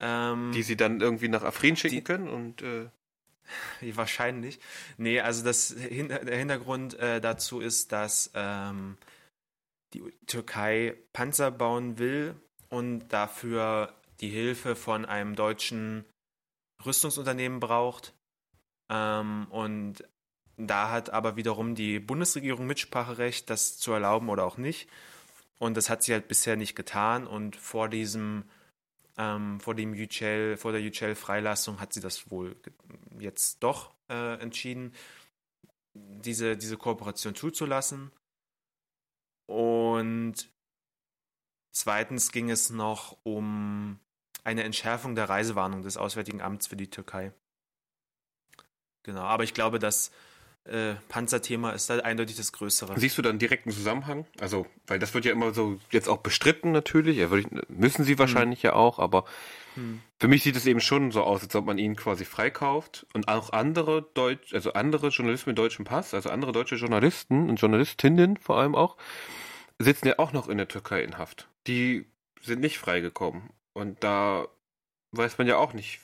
[0.00, 2.88] Ähm, Die sie dann irgendwie nach Afrin schicken Die- können und äh,
[3.96, 4.60] Wahrscheinlich.
[4.96, 5.88] Nee, also das, der
[6.38, 8.96] Hintergrund äh, dazu ist, dass ähm,
[9.94, 12.36] die Türkei Panzer bauen will
[12.68, 16.04] und dafür die Hilfe von einem deutschen
[16.86, 18.14] Rüstungsunternehmen braucht.
[18.88, 20.04] Ähm, und
[20.58, 24.88] da hat aber wiederum die Bundesregierung Mitspracherecht, das zu erlauben oder auch nicht.
[25.58, 27.26] Und das hat sie halt bisher nicht getan.
[27.26, 28.44] Und vor diesem
[29.18, 32.56] ähm, vor dem Yücel, vor der Yücel-Freilassung hat sie das wohl
[33.18, 34.94] jetzt doch äh, entschieden,
[35.94, 38.12] diese, diese Kooperation zuzulassen.
[39.46, 40.48] Und
[41.72, 43.98] zweitens ging es noch um
[44.44, 47.32] eine Entschärfung der Reisewarnung des Auswärtigen Amts für die Türkei.
[49.02, 50.12] Genau, aber ich glaube, das
[50.68, 52.98] äh, Panzerthema ist da eindeutig das Größere.
[52.98, 54.26] siehst du dann direkten Zusammenhang?
[54.40, 58.18] Also, weil das wird ja immer so jetzt auch bestritten natürlich, ja, ich, müssen sie
[58.18, 59.24] wahrscheinlich ja auch, aber
[59.78, 60.00] Hm.
[60.18, 63.28] Für mich sieht es eben schon so aus, als ob man ihn quasi freikauft und
[63.28, 68.36] auch andere Deutsch, also andere Journalisten mit deutschem Pass, also andere deutsche Journalisten und Journalistinnen
[68.36, 68.96] vor allem auch,
[69.78, 71.48] sitzen ja auch noch in der Türkei in Haft.
[71.68, 72.06] Die
[72.42, 73.50] sind nicht freigekommen.
[73.72, 74.48] Und da
[75.12, 76.00] weiß man ja auch nicht,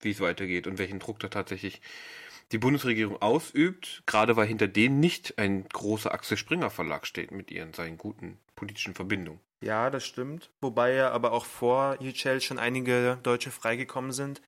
[0.00, 1.80] wie es weitergeht und welchen Druck da tatsächlich
[2.52, 7.50] die Bundesregierung ausübt, gerade weil hinter denen nicht ein großer Axel Springer Verlag steht mit
[7.50, 9.40] ihren seinen guten politischen Verbindungen.
[9.62, 10.50] Ja, das stimmt.
[10.60, 14.42] Wobei ja aber auch vor Yücel schon einige Deutsche freigekommen sind,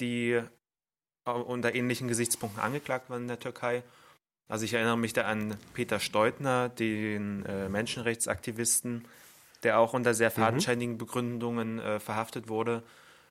[0.00, 0.40] die
[1.24, 3.82] unter ähnlichen Gesichtspunkten angeklagt waren in der Türkei.
[4.48, 9.04] Also ich erinnere mich da an Peter Steutner, den äh, Menschenrechtsaktivisten,
[9.62, 10.34] der auch unter sehr mhm.
[10.34, 12.82] fadenscheinigen Begründungen äh, verhaftet wurde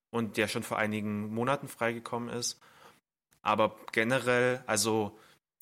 [0.10, 2.60] und der schon vor einigen Monaten freigekommen ist.
[3.41, 5.17] Aber generell, also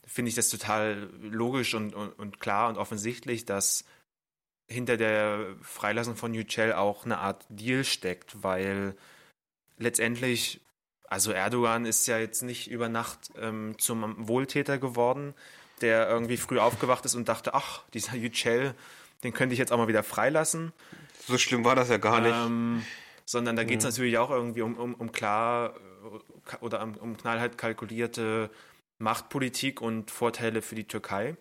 [0.06, 3.86] finde ich das total logisch und, und, und, klar und offensichtlich, dass
[4.68, 8.96] hinter der Freilassung von Yücel auch eine Art Deal steckt, weil
[9.78, 10.62] letztendlich,
[11.08, 15.34] also Erdogan ist ja jetzt nicht über Nacht ähm, zum Wohltäter geworden,
[15.82, 18.76] der irgendwie früh aufgewacht ist und dachte, ach, dieser Yücel,
[19.24, 20.74] den könnte ich jetzt auch mal wieder freilassen.
[21.28, 22.36] So schlimm war das ja gar nicht.
[22.36, 22.84] Ähm,
[23.26, 23.92] sondern da geht es mhm.
[23.92, 25.76] natürlich auch irgendwie um, um, um klar
[26.62, 28.50] oder um, knallhart kalkulierte
[28.98, 31.38] Machtpolitik und Vorteile für die Türkei.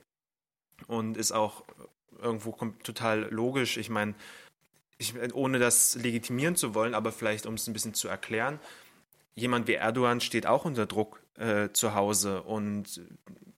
[0.87, 1.65] Und ist auch
[2.21, 3.77] irgendwo total logisch.
[3.77, 4.15] Ich meine,
[4.99, 8.59] ich, ohne das legitimieren zu wollen, aber vielleicht um es ein bisschen zu erklären,
[9.35, 13.01] jemand wie Erdogan steht auch unter Druck äh, zu Hause und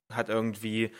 [0.09, 0.91] hat irgendwie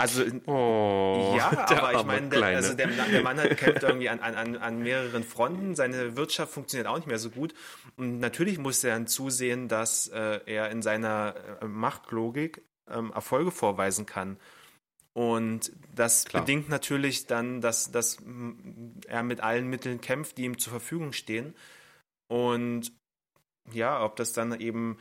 [0.00, 4.20] also, oh, ja, aber ich meine, der, also der, der, Mann hat, kämpft irgendwie an,
[4.20, 5.74] an, an mehreren Fronten.
[5.74, 7.54] Seine Wirtschaft funktioniert auch nicht mehr so gut.
[7.96, 13.50] Und natürlich muss er dann zusehen, dass äh, er in seiner äh, Machtlogik ähm, Erfolge
[13.50, 14.38] vorweisen kann.
[15.12, 16.42] Und das Klar.
[16.42, 18.18] bedingt natürlich dann, dass, dass
[19.06, 21.54] er mit allen Mitteln kämpft, die ihm zur Verfügung stehen.
[22.28, 22.92] Und
[23.72, 24.98] ja, ob das dann eben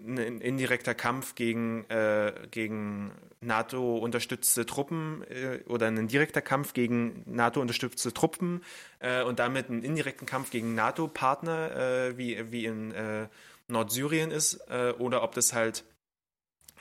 [0.00, 8.12] ein indirekter Kampf gegen, äh, gegen NATO-unterstützte Truppen äh, oder ein direkter Kampf gegen NATO-unterstützte
[8.12, 8.62] Truppen
[8.98, 13.28] äh, und damit einen indirekten Kampf gegen NATO-Partner, äh, wie, wie in äh,
[13.68, 15.84] Nordsyrien ist, äh, oder ob das halt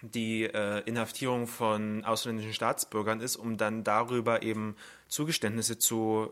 [0.01, 4.77] die Inhaftierung von ausländischen Staatsbürgern ist, um dann darüber eben
[5.09, 6.29] Zugeständnisse zu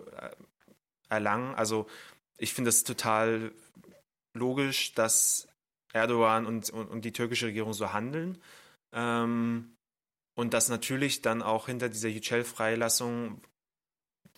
[1.09, 1.53] erlangen.
[1.53, 1.85] Also
[2.37, 3.51] ich finde es total
[4.33, 5.49] logisch, dass
[5.91, 8.41] Erdogan und, und, und die türkische Regierung so handeln.
[8.93, 9.76] Ähm,
[10.37, 13.41] und dass natürlich dann auch hinter dieser Yücel-Freilassung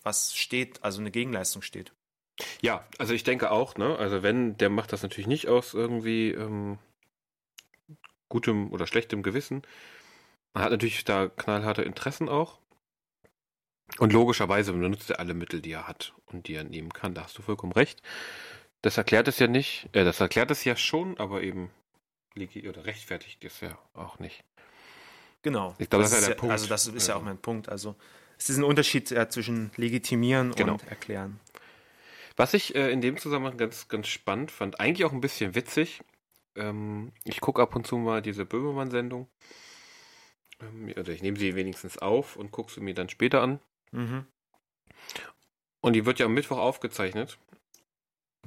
[0.01, 1.91] was steht, also eine Gegenleistung steht.
[2.61, 3.97] Ja, also ich denke auch, ne?
[3.97, 6.79] Also wenn, der macht das natürlich nicht aus irgendwie ähm,
[8.29, 9.61] gutem oder schlechtem Gewissen.
[10.53, 12.59] Man hat natürlich da knallharte Interessen auch.
[13.97, 17.13] Und logischerweise benutzt er alle Mittel, die er hat und die er nehmen kann.
[17.13, 18.01] Da hast du vollkommen recht.
[18.81, 19.89] Das erklärt es ja nicht.
[19.91, 21.71] Äh, das erklärt es ja schon, aber eben
[22.69, 24.45] oder rechtfertigt es ja auch nicht.
[25.41, 25.75] Genau.
[25.77, 26.51] Ich glaube, das, das, ist ja der Punkt.
[26.51, 27.11] Also das ist also.
[27.11, 27.69] ja auch mein Punkt.
[27.69, 27.95] Also
[28.37, 30.73] es ist ein Unterschied ja, zwischen legitimieren genau.
[30.73, 31.39] und erklären.
[32.35, 36.01] Was ich äh, in dem Zusammenhang ganz, ganz spannend fand, eigentlich auch ein bisschen witzig.
[36.55, 39.27] Ähm, ich gucke ab und zu mal diese Böhmermann-Sendung.
[40.61, 43.59] Ähm, also ich nehme sie wenigstens auf und gucke sie mir dann später an.
[43.91, 44.25] Mhm.
[45.81, 47.37] Und die wird ja am Mittwoch aufgezeichnet.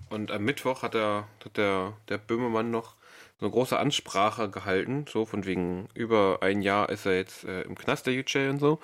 [0.08, 2.96] Und am Mittwoch hat, er, hat der, der Böhmermann noch
[3.42, 7.76] eine große Ansprache gehalten, so von wegen über ein Jahr ist er jetzt äh, im
[7.76, 8.80] Knast der UJ und so.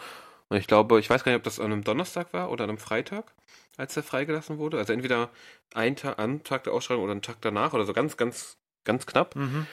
[0.49, 2.71] Und ich glaube, ich weiß gar nicht, ob das an einem Donnerstag war oder an
[2.71, 3.33] einem Freitag,
[3.77, 4.79] als er freigelassen wurde.
[4.79, 5.31] Also entweder
[5.75, 9.07] ein Tag, am Tag der Ausschreibung oder einen Tag danach oder so ganz, ganz, ganz
[9.07, 9.67] knapp mhm.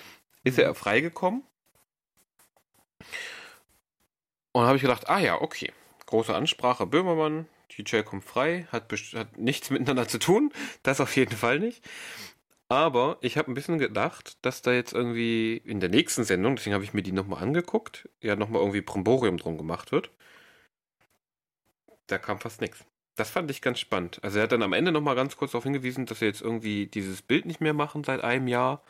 [0.44, 1.44] ist er freigekommen.
[4.52, 5.72] Und da habe ich gedacht, ah ja, okay.
[6.06, 11.36] Große Ansprache, Böhmermann, DJ kommt frei, hat, hat nichts miteinander zu tun, das auf jeden
[11.36, 11.84] Fall nicht.
[12.68, 16.74] Aber ich habe ein bisschen gedacht, dass da jetzt irgendwie in der nächsten Sendung, deswegen
[16.74, 20.10] habe ich mir die nochmal angeguckt, ja nochmal irgendwie Bromborium drum gemacht wird.
[22.08, 22.86] Da kam fast nichts.
[23.16, 24.20] Das fand ich ganz spannend.
[24.24, 26.88] Also er hat dann am Ende nochmal ganz kurz darauf hingewiesen, dass sie jetzt irgendwie
[26.88, 28.84] dieses Bild nicht mehr machen seit einem Jahr.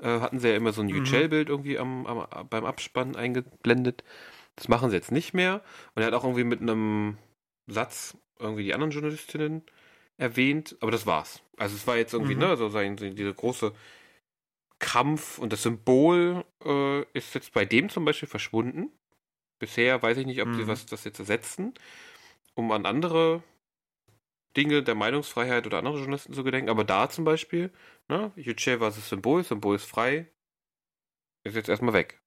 [0.00, 1.04] Äh, hatten sie ja immer so ein mhm.
[1.30, 4.04] bild irgendwie am, am, beim Abspann eingeblendet.
[4.56, 5.62] Das machen sie jetzt nicht mehr.
[5.94, 7.18] Und er hat auch irgendwie mit einem
[7.66, 9.62] Satz irgendwie die anderen Journalistinnen
[10.22, 11.42] erwähnt, aber das war's.
[11.56, 12.40] Also es war jetzt irgendwie, mhm.
[12.40, 13.72] ne, so sein, dieser große
[14.78, 18.90] Kampf und das Symbol äh, ist jetzt bei dem zum Beispiel verschwunden.
[19.58, 20.54] Bisher weiß ich nicht, ob mhm.
[20.54, 21.74] sie was das jetzt ersetzen,
[22.54, 23.42] um an andere
[24.56, 26.70] Dinge der Meinungsfreiheit oder andere Journalisten zu gedenken.
[26.70, 27.70] Aber da zum Beispiel,
[28.08, 30.26] ne, Yücel war das Symbol, Symbol ist frei,
[31.44, 32.20] ist jetzt erstmal weg.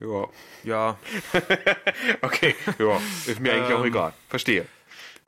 [0.00, 0.28] Ja.
[0.64, 0.98] Ja.
[2.22, 2.96] okay, ja,
[3.26, 4.12] ist mir eigentlich auch ähm, egal.
[4.28, 4.66] Verstehe.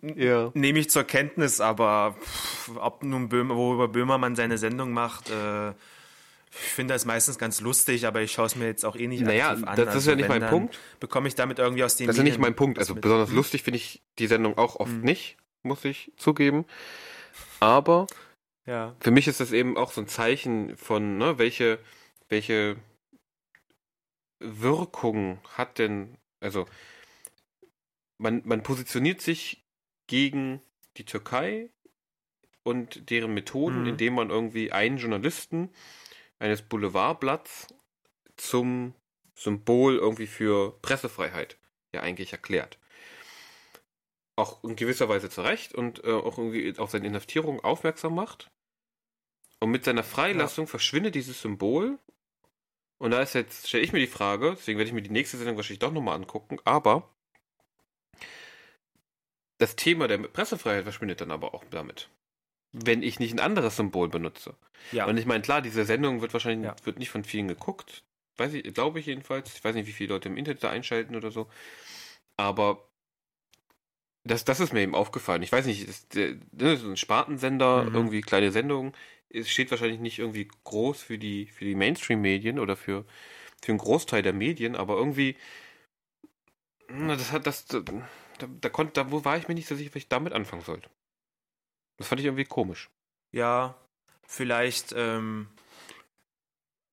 [0.02, 0.50] Ja.
[0.54, 5.70] Nehme ich zur Kenntnis, aber pff, ob nun Böhmer, worüber Böhmermann seine Sendung macht, äh,
[5.70, 9.22] ich finde das meistens ganz lustig, aber ich schaue es mir jetzt auch eh nicht
[9.22, 9.76] naja, aktiv an.
[9.76, 10.78] Das ist also ja nicht mein Punkt.
[11.00, 12.78] Bekomme ich damit irgendwie aus den Das ist ja nicht mein Punkt.
[12.78, 13.36] Also besonders hm.
[13.36, 15.02] lustig finde ich die Sendung auch oft hm.
[15.02, 16.64] nicht, muss ich zugeben.
[17.60, 18.06] Aber
[18.64, 18.94] ja.
[19.00, 21.78] für mich ist das eben auch so ein Zeichen von, ne, welche
[22.28, 22.76] welche
[24.38, 26.66] Wirkung hat denn, also
[28.18, 29.65] man, man positioniert sich
[30.06, 30.60] gegen
[30.96, 31.70] die Türkei
[32.62, 33.86] und deren Methoden, Mhm.
[33.88, 35.70] indem man irgendwie einen Journalisten
[36.38, 37.68] eines Boulevardblatts
[38.36, 38.94] zum
[39.34, 41.58] Symbol irgendwie für Pressefreiheit
[41.92, 42.78] ja eigentlich erklärt.
[44.36, 48.50] Auch in gewisser Weise zu Recht und äh, auch irgendwie auf seine Inhaftierung aufmerksam macht.
[49.60, 51.98] Und mit seiner Freilassung verschwindet dieses Symbol.
[52.98, 55.38] Und da ist jetzt, stelle ich mir die Frage, deswegen werde ich mir die nächste
[55.38, 57.14] Sendung wahrscheinlich doch nochmal angucken, aber
[59.58, 62.08] das Thema der Pressefreiheit verschwindet dann aber auch damit.
[62.72, 64.54] Wenn ich nicht ein anderes Symbol benutze.
[64.92, 65.06] Ja.
[65.06, 66.76] Und ich meine, klar, diese Sendung wird wahrscheinlich Ja.
[66.84, 68.02] wird nicht von vielen geguckt.
[68.36, 69.54] Weiß ich, glaube ich jedenfalls.
[69.54, 71.48] Ich weiß nicht, wie viele Leute im Internet da einschalten oder so.
[72.36, 72.86] Aber
[74.24, 75.42] das, das ist mir eben aufgefallen.
[75.42, 77.94] Ich weiß nicht, ist der, ne, ein Spartensender, Mhm.
[77.94, 78.92] irgendwie kleine Sendung,
[79.30, 83.04] es steht wahrscheinlich nicht irgendwie groß für die, für die Mainstream-Medien oder für,
[83.62, 85.36] für einen Großteil der Medien, aber irgendwie,
[86.88, 87.66] das hat das,
[88.38, 90.62] da, da konnte, da wo war ich mir nicht so sicher, was ich damit anfangen
[90.62, 90.90] sollte.
[91.96, 92.90] Das fand ich irgendwie komisch.
[93.32, 93.74] Ja,
[94.26, 95.48] vielleicht ähm,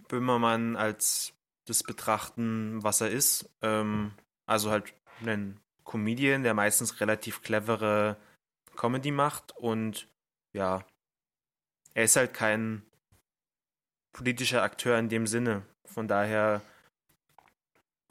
[0.07, 1.33] Böhmermann als
[1.65, 3.49] das betrachten, was er ist.
[3.61, 4.13] Ähm,
[4.45, 8.17] also halt einen Comedian, der meistens relativ clevere
[8.75, 10.07] Comedy macht und
[10.53, 10.85] ja,
[11.93, 12.83] er ist halt kein
[14.11, 15.65] politischer Akteur in dem Sinne.
[15.85, 16.61] Von daher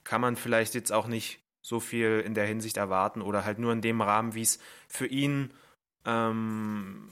[0.05, 3.73] kann man vielleicht jetzt auch nicht so viel in der Hinsicht erwarten oder halt nur
[3.73, 4.59] in dem Rahmen, wie es
[4.89, 5.55] für ihn
[6.05, 7.11] ähm,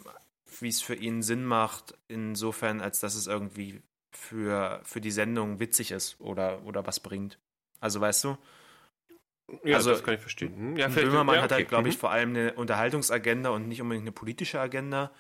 [0.58, 3.80] wie es für ihn Sinn macht, insofern, als dass es irgendwie
[4.10, 7.38] für, für die Sendung witzig ist oder, oder was bringt.
[7.80, 8.36] Also weißt du,
[9.64, 10.54] Ja, Also, das kann ich verstehen.
[10.56, 11.68] Hm, Ja, Böhmermann ja, hat halt, okay.
[11.68, 11.98] glaube ich, Mhm.
[12.00, 15.10] vor allem eine Unterhaltungsagenda und nicht unbedingt eine politische Agenda.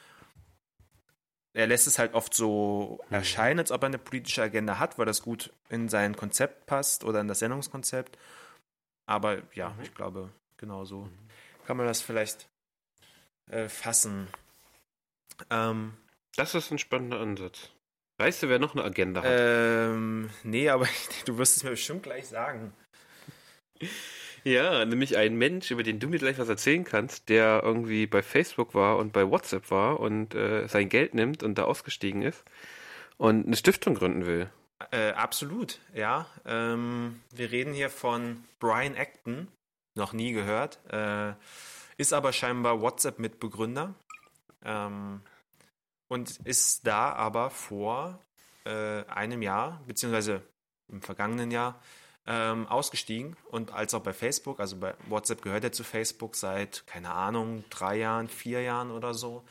[1.52, 3.14] Er lässt es halt oft so Mhm.
[3.14, 7.04] erscheinen, als ob er eine politische Agenda hat, weil das gut in sein Konzept passt
[7.04, 8.18] oder in das Sendungskonzept.
[9.10, 9.82] Aber ja, Mhm.
[9.82, 11.08] ich glaube, genau so
[11.66, 12.48] kann man das vielleicht
[13.50, 14.28] äh, fassen.
[15.50, 15.94] Ähm,
[16.36, 17.70] Das ist ein spannender Ansatz.
[18.18, 19.32] Weißt du, wer noch eine Agenda hat?
[19.34, 20.86] ähm, nee, aber
[21.26, 22.72] du wirst es mir bestimmt gleich sagen.
[24.42, 28.22] Ja, nämlich ein Mensch, über den du mir gleich was erzählen kannst, der irgendwie bei
[28.22, 32.42] Facebook war und bei WhatsApp war und äh, sein Geld nimmt und da ausgestiegen ist
[33.18, 34.50] und eine Stiftung gründen will.
[34.90, 36.26] Äh, absolut, ja.
[36.44, 39.48] Ähm, wir reden hier von Brian Acton,
[39.94, 41.34] noch nie gehört, äh,
[41.98, 43.94] ist aber scheinbar WhatsApp-Mitbegründer
[44.64, 45.20] ähm,
[46.08, 48.18] und ist da aber vor
[48.64, 50.42] äh, einem Jahr, beziehungsweise
[50.88, 51.80] im vergangenen Jahr,
[52.26, 56.86] ähm, ausgestiegen und als auch bei Facebook, also bei WhatsApp gehört er zu Facebook seit,
[56.86, 59.42] keine Ahnung, drei Jahren, vier Jahren oder so.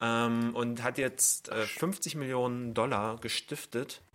[0.00, 4.07] Ähm, und hat jetzt äh, 50 Millionen Dollar gestiftet äh,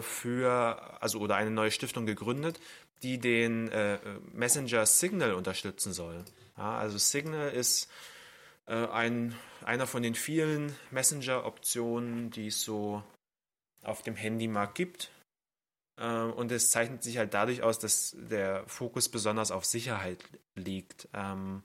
[0.00, 2.58] für, also oder eine neue Stiftung gegründet,
[3.02, 3.98] die den äh,
[4.32, 6.24] Messenger Signal unterstützen soll.
[6.56, 7.90] Ja, also Signal ist
[8.66, 13.02] äh, ein, einer von den vielen Messenger-Optionen, die es so
[13.82, 15.10] auf dem Handymarkt gibt.
[15.98, 20.24] Ähm, und es zeichnet sich halt dadurch aus, dass der Fokus besonders auf Sicherheit
[20.54, 21.08] liegt.
[21.12, 21.62] Ähm,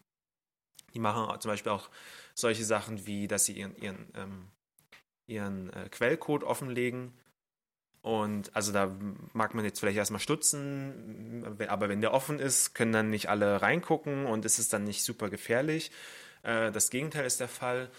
[0.94, 1.90] die machen zum Beispiel auch
[2.36, 4.48] solche Sachen wie, dass sie ihren, ihren, ähm,
[5.28, 7.14] ihren äh, Quellcode offenlegen.
[8.02, 8.96] Und also da
[9.34, 13.62] mag man jetzt vielleicht erstmal stutzen, aber wenn der offen ist, können dann nicht alle
[13.62, 15.92] reingucken und ist es dann nicht super gefährlich.
[16.42, 17.92] Äh, das Gegenteil ist der Fall.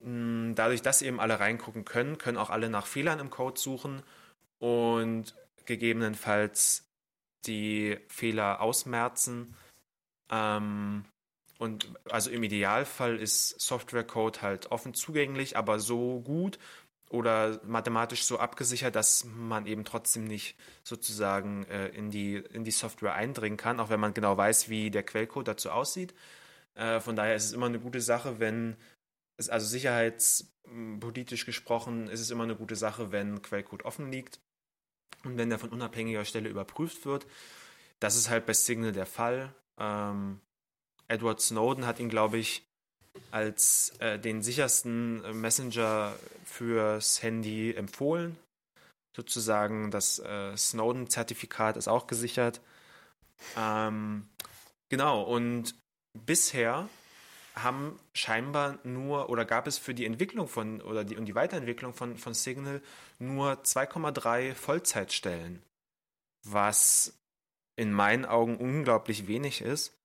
[0.00, 4.02] Mm, Dadurch, dass eben alle reingucken können, können auch alle nach Fehlern im Code suchen
[4.58, 5.34] und
[5.66, 6.86] gegebenenfalls
[7.46, 9.54] die Fehler ausmerzen.
[10.30, 11.04] Ähm,
[11.58, 16.58] und also im Idealfall ist Softwarecode halt offen zugänglich, aber so gut
[17.08, 22.70] oder mathematisch so abgesichert, dass man eben trotzdem nicht sozusagen äh, in, die, in die
[22.70, 26.14] Software eindringen kann, auch wenn man genau weiß, wie der Quellcode dazu aussieht.
[26.74, 28.76] Äh, von daher ist es immer eine gute Sache, wenn
[29.38, 34.40] es, also sicherheitspolitisch gesprochen, ist es immer eine gute Sache, wenn Quellcode offen liegt
[35.24, 37.26] und wenn der von unabhängiger Stelle überprüft wird.
[38.00, 39.54] Das ist halt bei Signal der Fall.
[39.78, 40.40] Ähm,
[41.08, 42.67] Edward Snowden hat ihn, glaube ich,
[43.30, 46.14] als äh, den sichersten äh, Messenger
[46.44, 48.36] fürs Handy empfohlen.
[49.16, 52.60] Sozusagen das äh, Snowden-Zertifikat ist auch gesichert.
[53.56, 54.28] Ähm,
[54.88, 55.74] genau, und
[56.14, 56.88] bisher
[57.62, 61.94] haben scheinbar nur oder gab es für die Entwicklung von oder die und die Weiterentwicklung
[61.94, 62.80] von, von Signal
[63.18, 65.62] nur 2,3 Vollzeitstellen,
[66.44, 67.14] was
[67.76, 69.96] in meinen Augen unglaublich wenig ist,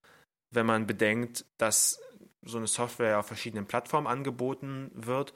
[0.51, 1.99] wenn man bedenkt, dass
[2.45, 5.33] so eine Software auf verschiedenen Plattformen angeboten wird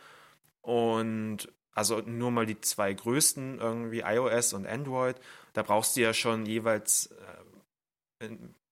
[0.62, 1.48] und
[1.78, 5.16] also nur mal die zwei größten, irgendwie iOS und Android,
[5.54, 7.12] da brauchst du ja schon jeweils,
[8.20, 8.30] äh,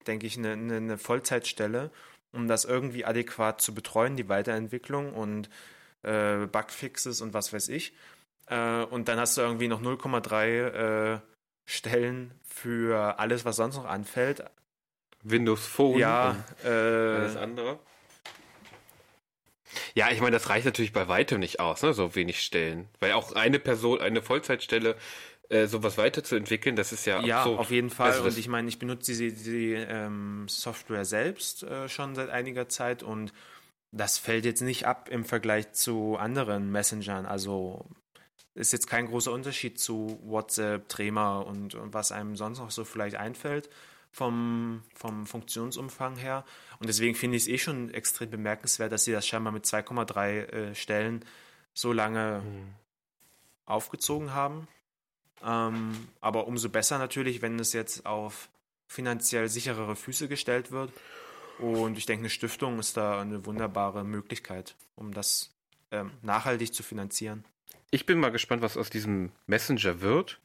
[0.08, 1.92] denke ich, eine, eine Vollzeitstelle,
[2.34, 5.50] um das irgendwie adäquat zu betreuen, die Weiterentwicklung und
[6.02, 7.94] äh, Bugfixes und was weiß ich.
[8.48, 11.20] Äh, und dann hast du irgendwie noch 0,3 äh,
[11.66, 14.44] Stellen für alles, was sonst noch anfällt.
[15.24, 17.80] Windows Phone Ja, und alles äh, andere.
[19.94, 21.94] Ja, ich meine, das reicht natürlich bei weitem nicht aus, ne?
[21.94, 22.88] so wenig Stellen.
[23.00, 24.96] Weil auch eine Person, eine Vollzeitstelle,
[25.50, 27.60] äh, sowas weiterzuentwickeln, das ist ja ja, absurd.
[27.60, 28.12] auf jeden Fall.
[28.12, 32.68] Also und ich meine, ich benutze die, die ähm, Software selbst äh, schon seit einiger
[32.68, 33.32] Zeit und
[33.92, 37.26] das fällt jetzt nicht ab im Vergleich zu anderen Messengern.
[37.26, 37.86] Also
[38.56, 42.84] ist jetzt kein großer Unterschied zu WhatsApp, Trema und, und was einem sonst noch so
[42.84, 43.70] vielleicht einfällt
[44.16, 46.46] vom, vom Funktionsumfang her.
[46.80, 50.30] Und deswegen finde ich es eh schon extrem bemerkenswert, dass sie das scheinbar mit 2,3
[50.30, 51.26] äh, Stellen
[51.74, 52.74] so lange Hm.
[53.66, 54.70] aufgezogen haben.
[55.44, 58.48] Ähm, aber umso besser natürlich, wenn es jetzt auf
[58.88, 60.94] finanziell sicherere Füße gestellt wird.
[61.60, 65.54] Und ich denke, eine Stiftung ist da eine wunderbare Möglichkeit, um das
[65.92, 67.44] ähm, nachhaltig zu finanzieren.
[67.92, 70.40] Ich bin mal gespannt, was aus diesem Messenger wird.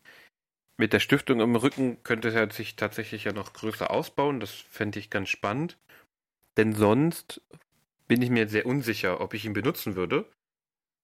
[0.81, 4.41] Mit der Stiftung im Rücken könnte er sich tatsächlich ja noch größer ausbauen.
[4.41, 5.77] Das fände ich ganz spannend.
[6.57, 7.43] Denn sonst
[8.09, 10.25] bin ich mir sehr unsicher, ob ich ihn benutzen würde.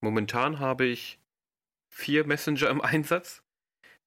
[0.01, 1.19] Momentan habe ich
[1.91, 3.43] vier Messenger im Einsatz.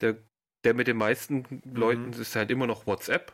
[0.01, 0.17] Der,
[0.63, 3.31] der mit den meisten Leuten ist halt immer noch WhatsApp.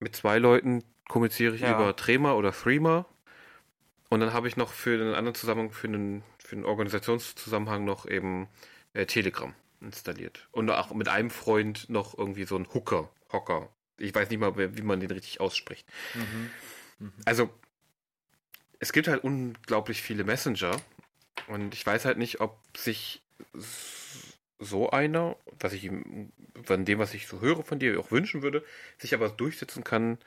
[0.00, 1.76] Mit zwei Leuten kommuniziere ich Ja.
[1.76, 3.06] über Trema oder Threema.
[4.08, 8.04] Und dann habe ich noch für einen anderen Zusammenhang, für einen, für einen Organisationszusammenhang noch
[8.04, 8.48] eben
[8.94, 10.48] äh, Telegram installiert.
[10.52, 13.68] Und auch mit einem Freund noch irgendwie so ein Hooker, Hocker.
[13.98, 15.86] Ich weiß nicht mal, wie man den richtig ausspricht.
[17.24, 17.50] Also,
[18.78, 20.80] es gibt halt unglaublich viele Messenger.
[21.48, 23.22] Und ich weiß halt nicht, ob sich
[24.58, 28.42] so einer, was ich ihm, von dem, was ich so höre von dir, auch wünschen
[28.42, 28.64] würde,
[28.98, 30.18] sich aber durchsetzen kann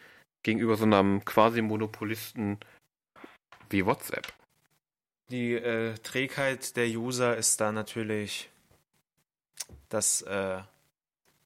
[0.41, 2.59] gegenüber so einem quasi Monopolisten
[3.69, 4.33] wie WhatsApp.
[5.29, 8.49] Die äh, Trägheit der User ist da natürlich
[9.89, 10.61] das äh,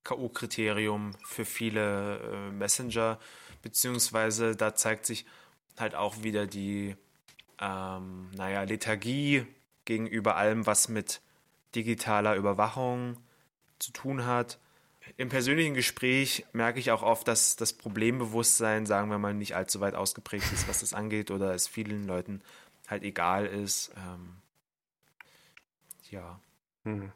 [0.03, 3.19] K.O.-Kriterium für viele äh, Messenger,
[3.61, 5.25] beziehungsweise da zeigt sich
[5.77, 6.95] halt auch wieder die,
[7.59, 9.45] ähm, naja, Lethargie
[9.85, 11.21] gegenüber allem, was mit
[11.75, 13.17] digitaler Überwachung
[13.79, 14.59] zu tun hat.
[15.15, 19.79] Im persönlichen Gespräch merke ich auch oft, dass das Problembewusstsein, sagen wir mal, nicht allzu
[19.79, 22.41] weit ausgeprägt ist, was das angeht, oder es vielen Leuten
[22.87, 23.91] halt egal ist.
[23.95, 24.37] Ähm,
[26.09, 26.39] ja.
[26.83, 27.11] Hm.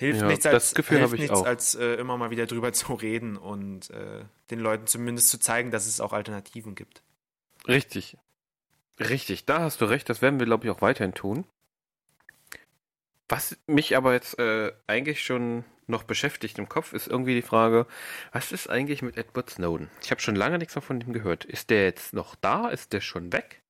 [0.00, 3.90] Hilft Ja, nichts, als, hilft nichts als äh, immer mal wieder drüber zu reden und
[3.90, 7.02] äh, den Leuten zumindest zu zeigen, dass es auch Alternativen gibt.
[7.68, 8.16] Richtig.
[8.98, 10.08] Richtig, da hast du recht.
[10.08, 11.44] Das werden wir, glaube ich, auch weiterhin tun.
[13.28, 17.86] Was mich aber jetzt äh, eigentlich schon noch beschäftigt im Kopf, ist irgendwie die Frage,
[18.32, 19.90] was ist eigentlich mit Edward Snowden?
[20.02, 21.44] Ich habe schon lange nichts mehr von ihm gehört.
[21.44, 22.70] Ist der jetzt noch da?
[22.70, 23.60] Ist der schon weg?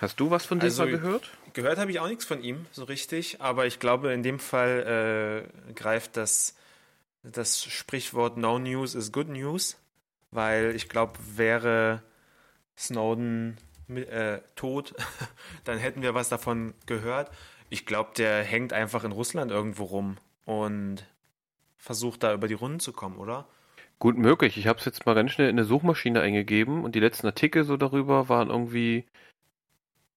[0.00, 1.30] Hast du was von dem Also, mal gehört?
[1.52, 5.46] Gehört habe ich auch nichts von ihm so richtig, aber ich glaube, in dem Fall
[5.68, 6.56] äh, greift das,
[7.22, 9.76] das Sprichwort No News is Good News,
[10.30, 12.02] weil ich glaube, wäre
[12.76, 13.56] Snowden
[13.88, 14.94] äh, tot,
[15.64, 17.30] dann hätten wir was davon gehört.
[17.68, 21.04] Ich glaube, der hängt einfach in Russland irgendwo rum und
[21.78, 23.46] versucht da über die Runden zu kommen, oder?
[23.98, 24.56] Gut möglich.
[24.56, 27.64] Ich habe es jetzt mal ganz schnell in eine Suchmaschine eingegeben und die letzten Artikel
[27.64, 29.04] so darüber waren irgendwie.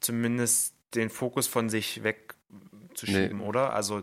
[0.00, 3.44] zumindest den Fokus von sich wegzuschieben, Nee.
[3.44, 3.72] oder?
[3.72, 4.02] Also,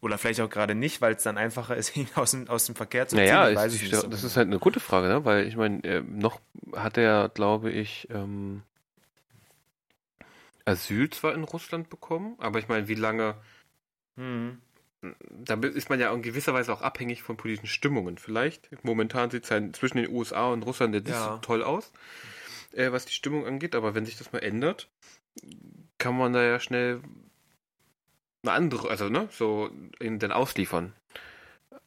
[0.00, 2.74] oder vielleicht auch gerade nicht, weil es dann einfacher ist, ihn aus dem, aus dem
[2.74, 3.24] Verkehr zu ziehen.
[3.26, 4.26] Naja, ich weiß ich stell- nicht so das genau.
[4.30, 5.24] ist halt eine gute Frage, ne?
[5.24, 6.40] Weil ich meine, äh, noch
[6.74, 8.62] hat er, glaube ich, ähm,
[10.64, 13.34] Asyl zwar in Russland bekommen, aber ich meine, wie lange
[14.16, 14.58] Mhm.
[15.30, 18.18] da ist man ja in gewisser Weise auch abhängig von politischen Stimmungen.
[18.18, 18.68] Vielleicht.
[18.84, 21.32] Momentan sieht es halt zwischen den USA und Russland ja nicht Ja.
[21.34, 21.90] so toll aus,
[22.72, 23.74] äh, was die Stimmung angeht.
[23.74, 24.90] Aber wenn sich das mal ändert,
[25.96, 27.00] kann man da ja schnell
[28.42, 29.70] eine andere, also ne, so
[30.00, 30.94] ihn dann ausliefern.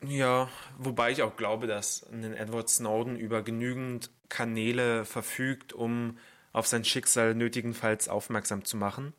[0.01, 6.17] Ja, wobei ich auch glaube, dass ein Edward Snowden über genügend Kanäle verfügt, um
[6.51, 9.13] auf sein Schicksal nötigenfalls aufmerksam zu machen.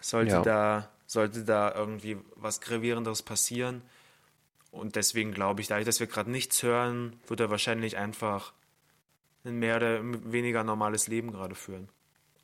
[0.00, 0.42] Sollte Ja.
[0.42, 3.82] da sollte da irgendwie was gravierenderes passieren
[4.70, 8.52] und deswegen glaube ich, dadurch, dass wir gerade nichts hören, wird er wahrscheinlich einfach
[9.44, 11.88] ein mehr oder weniger normales Leben gerade führen.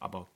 [0.01, 0.27] Aber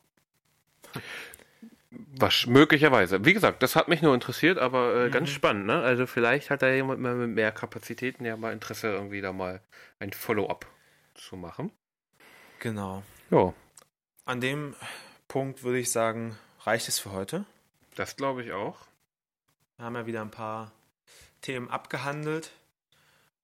[2.16, 3.24] Was, möglicherweise.
[3.24, 5.12] Wie gesagt, das hat mich nur interessiert, aber äh, Mhm.
[5.12, 5.80] ganz spannend, ne?
[5.82, 9.60] Also vielleicht hat da jemand mal mit mehr Kapazitäten ja mal Interesse, irgendwie da mal
[9.98, 10.66] ein Follow-up
[11.14, 11.72] zu machen.
[12.60, 13.02] Genau.
[13.30, 13.52] Ja,
[14.24, 14.74] An dem
[15.26, 17.44] Punkt würde ich sagen, reicht es für heute.
[17.96, 18.76] das glaube ich auch.
[19.76, 20.70] Wir haben ja wieder ein paar
[21.40, 22.52] Themen abgehandelt.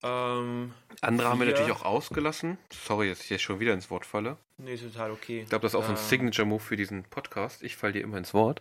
[0.07, 2.59] Ähm, Andere haben wir natürlich auch ausgelassen.
[2.71, 4.37] Sorry, dass ich jetzt schon wieder ins Wort falle.
[4.59, 5.41] nee, total okay.
[5.43, 7.63] Ich glaube, das ist auch so ein Ähm, Signature-Move für diesen Podcast.
[7.63, 8.61] Ich falle dir immer ins Wort.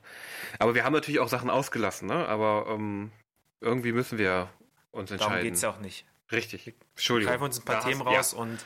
[0.59, 2.27] Aber wir haben natürlich auch Sachen ausgelassen, ne?
[2.27, 3.11] Aber ähm,
[3.59, 4.49] irgendwie müssen wir
[4.91, 5.43] uns Darum entscheiden.
[5.43, 6.05] geht es ja auch nicht.
[6.31, 6.65] Richtig.
[6.65, 7.31] Wir Entschuldigung.
[7.33, 8.57] greifen uns ein paar Da Themen hast- raus und Ja,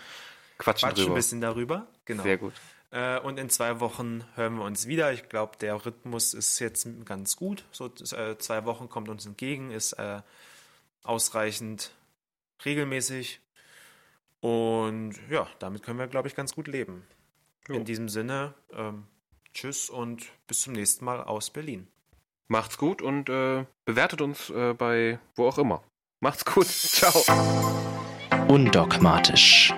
[0.59, 1.88] quatschen quatschen ein bisschen darüber.
[2.05, 2.21] Genau.
[2.23, 2.53] Sehr gut.
[2.91, 5.11] Äh, und in zwei Wochen hören wir uns wieder.
[5.13, 7.65] Ich glaube, der Rhythmus ist jetzt ganz gut.
[7.71, 10.21] So äh, zwei Wochen kommt uns entgegen, ist äh,
[11.03, 11.91] ausreichend
[12.66, 13.41] regelmäßig.
[14.39, 17.05] Und ja, damit können wir, glaube ich, ganz gut leben.
[17.68, 17.76] Jo.
[17.76, 19.05] In diesem Sinne, ähm,
[19.53, 21.88] tschüss und bis zum nächsten Mal aus Berlin.
[22.47, 25.84] Macht's gut und äh, bewertet uns äh, bei wo auch immer.
[26.22, 26.68] Macht's gut.
[26.72, 27.26] Ciao.
[28.47, 29.74] Undogmatisch.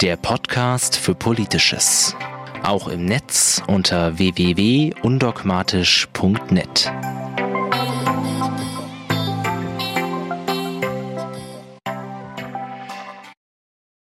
[0.00, 2.16] Der Podcast für Politisches.
[2.62, 6.92] Auch im Netz unter www.undogmatisch.net.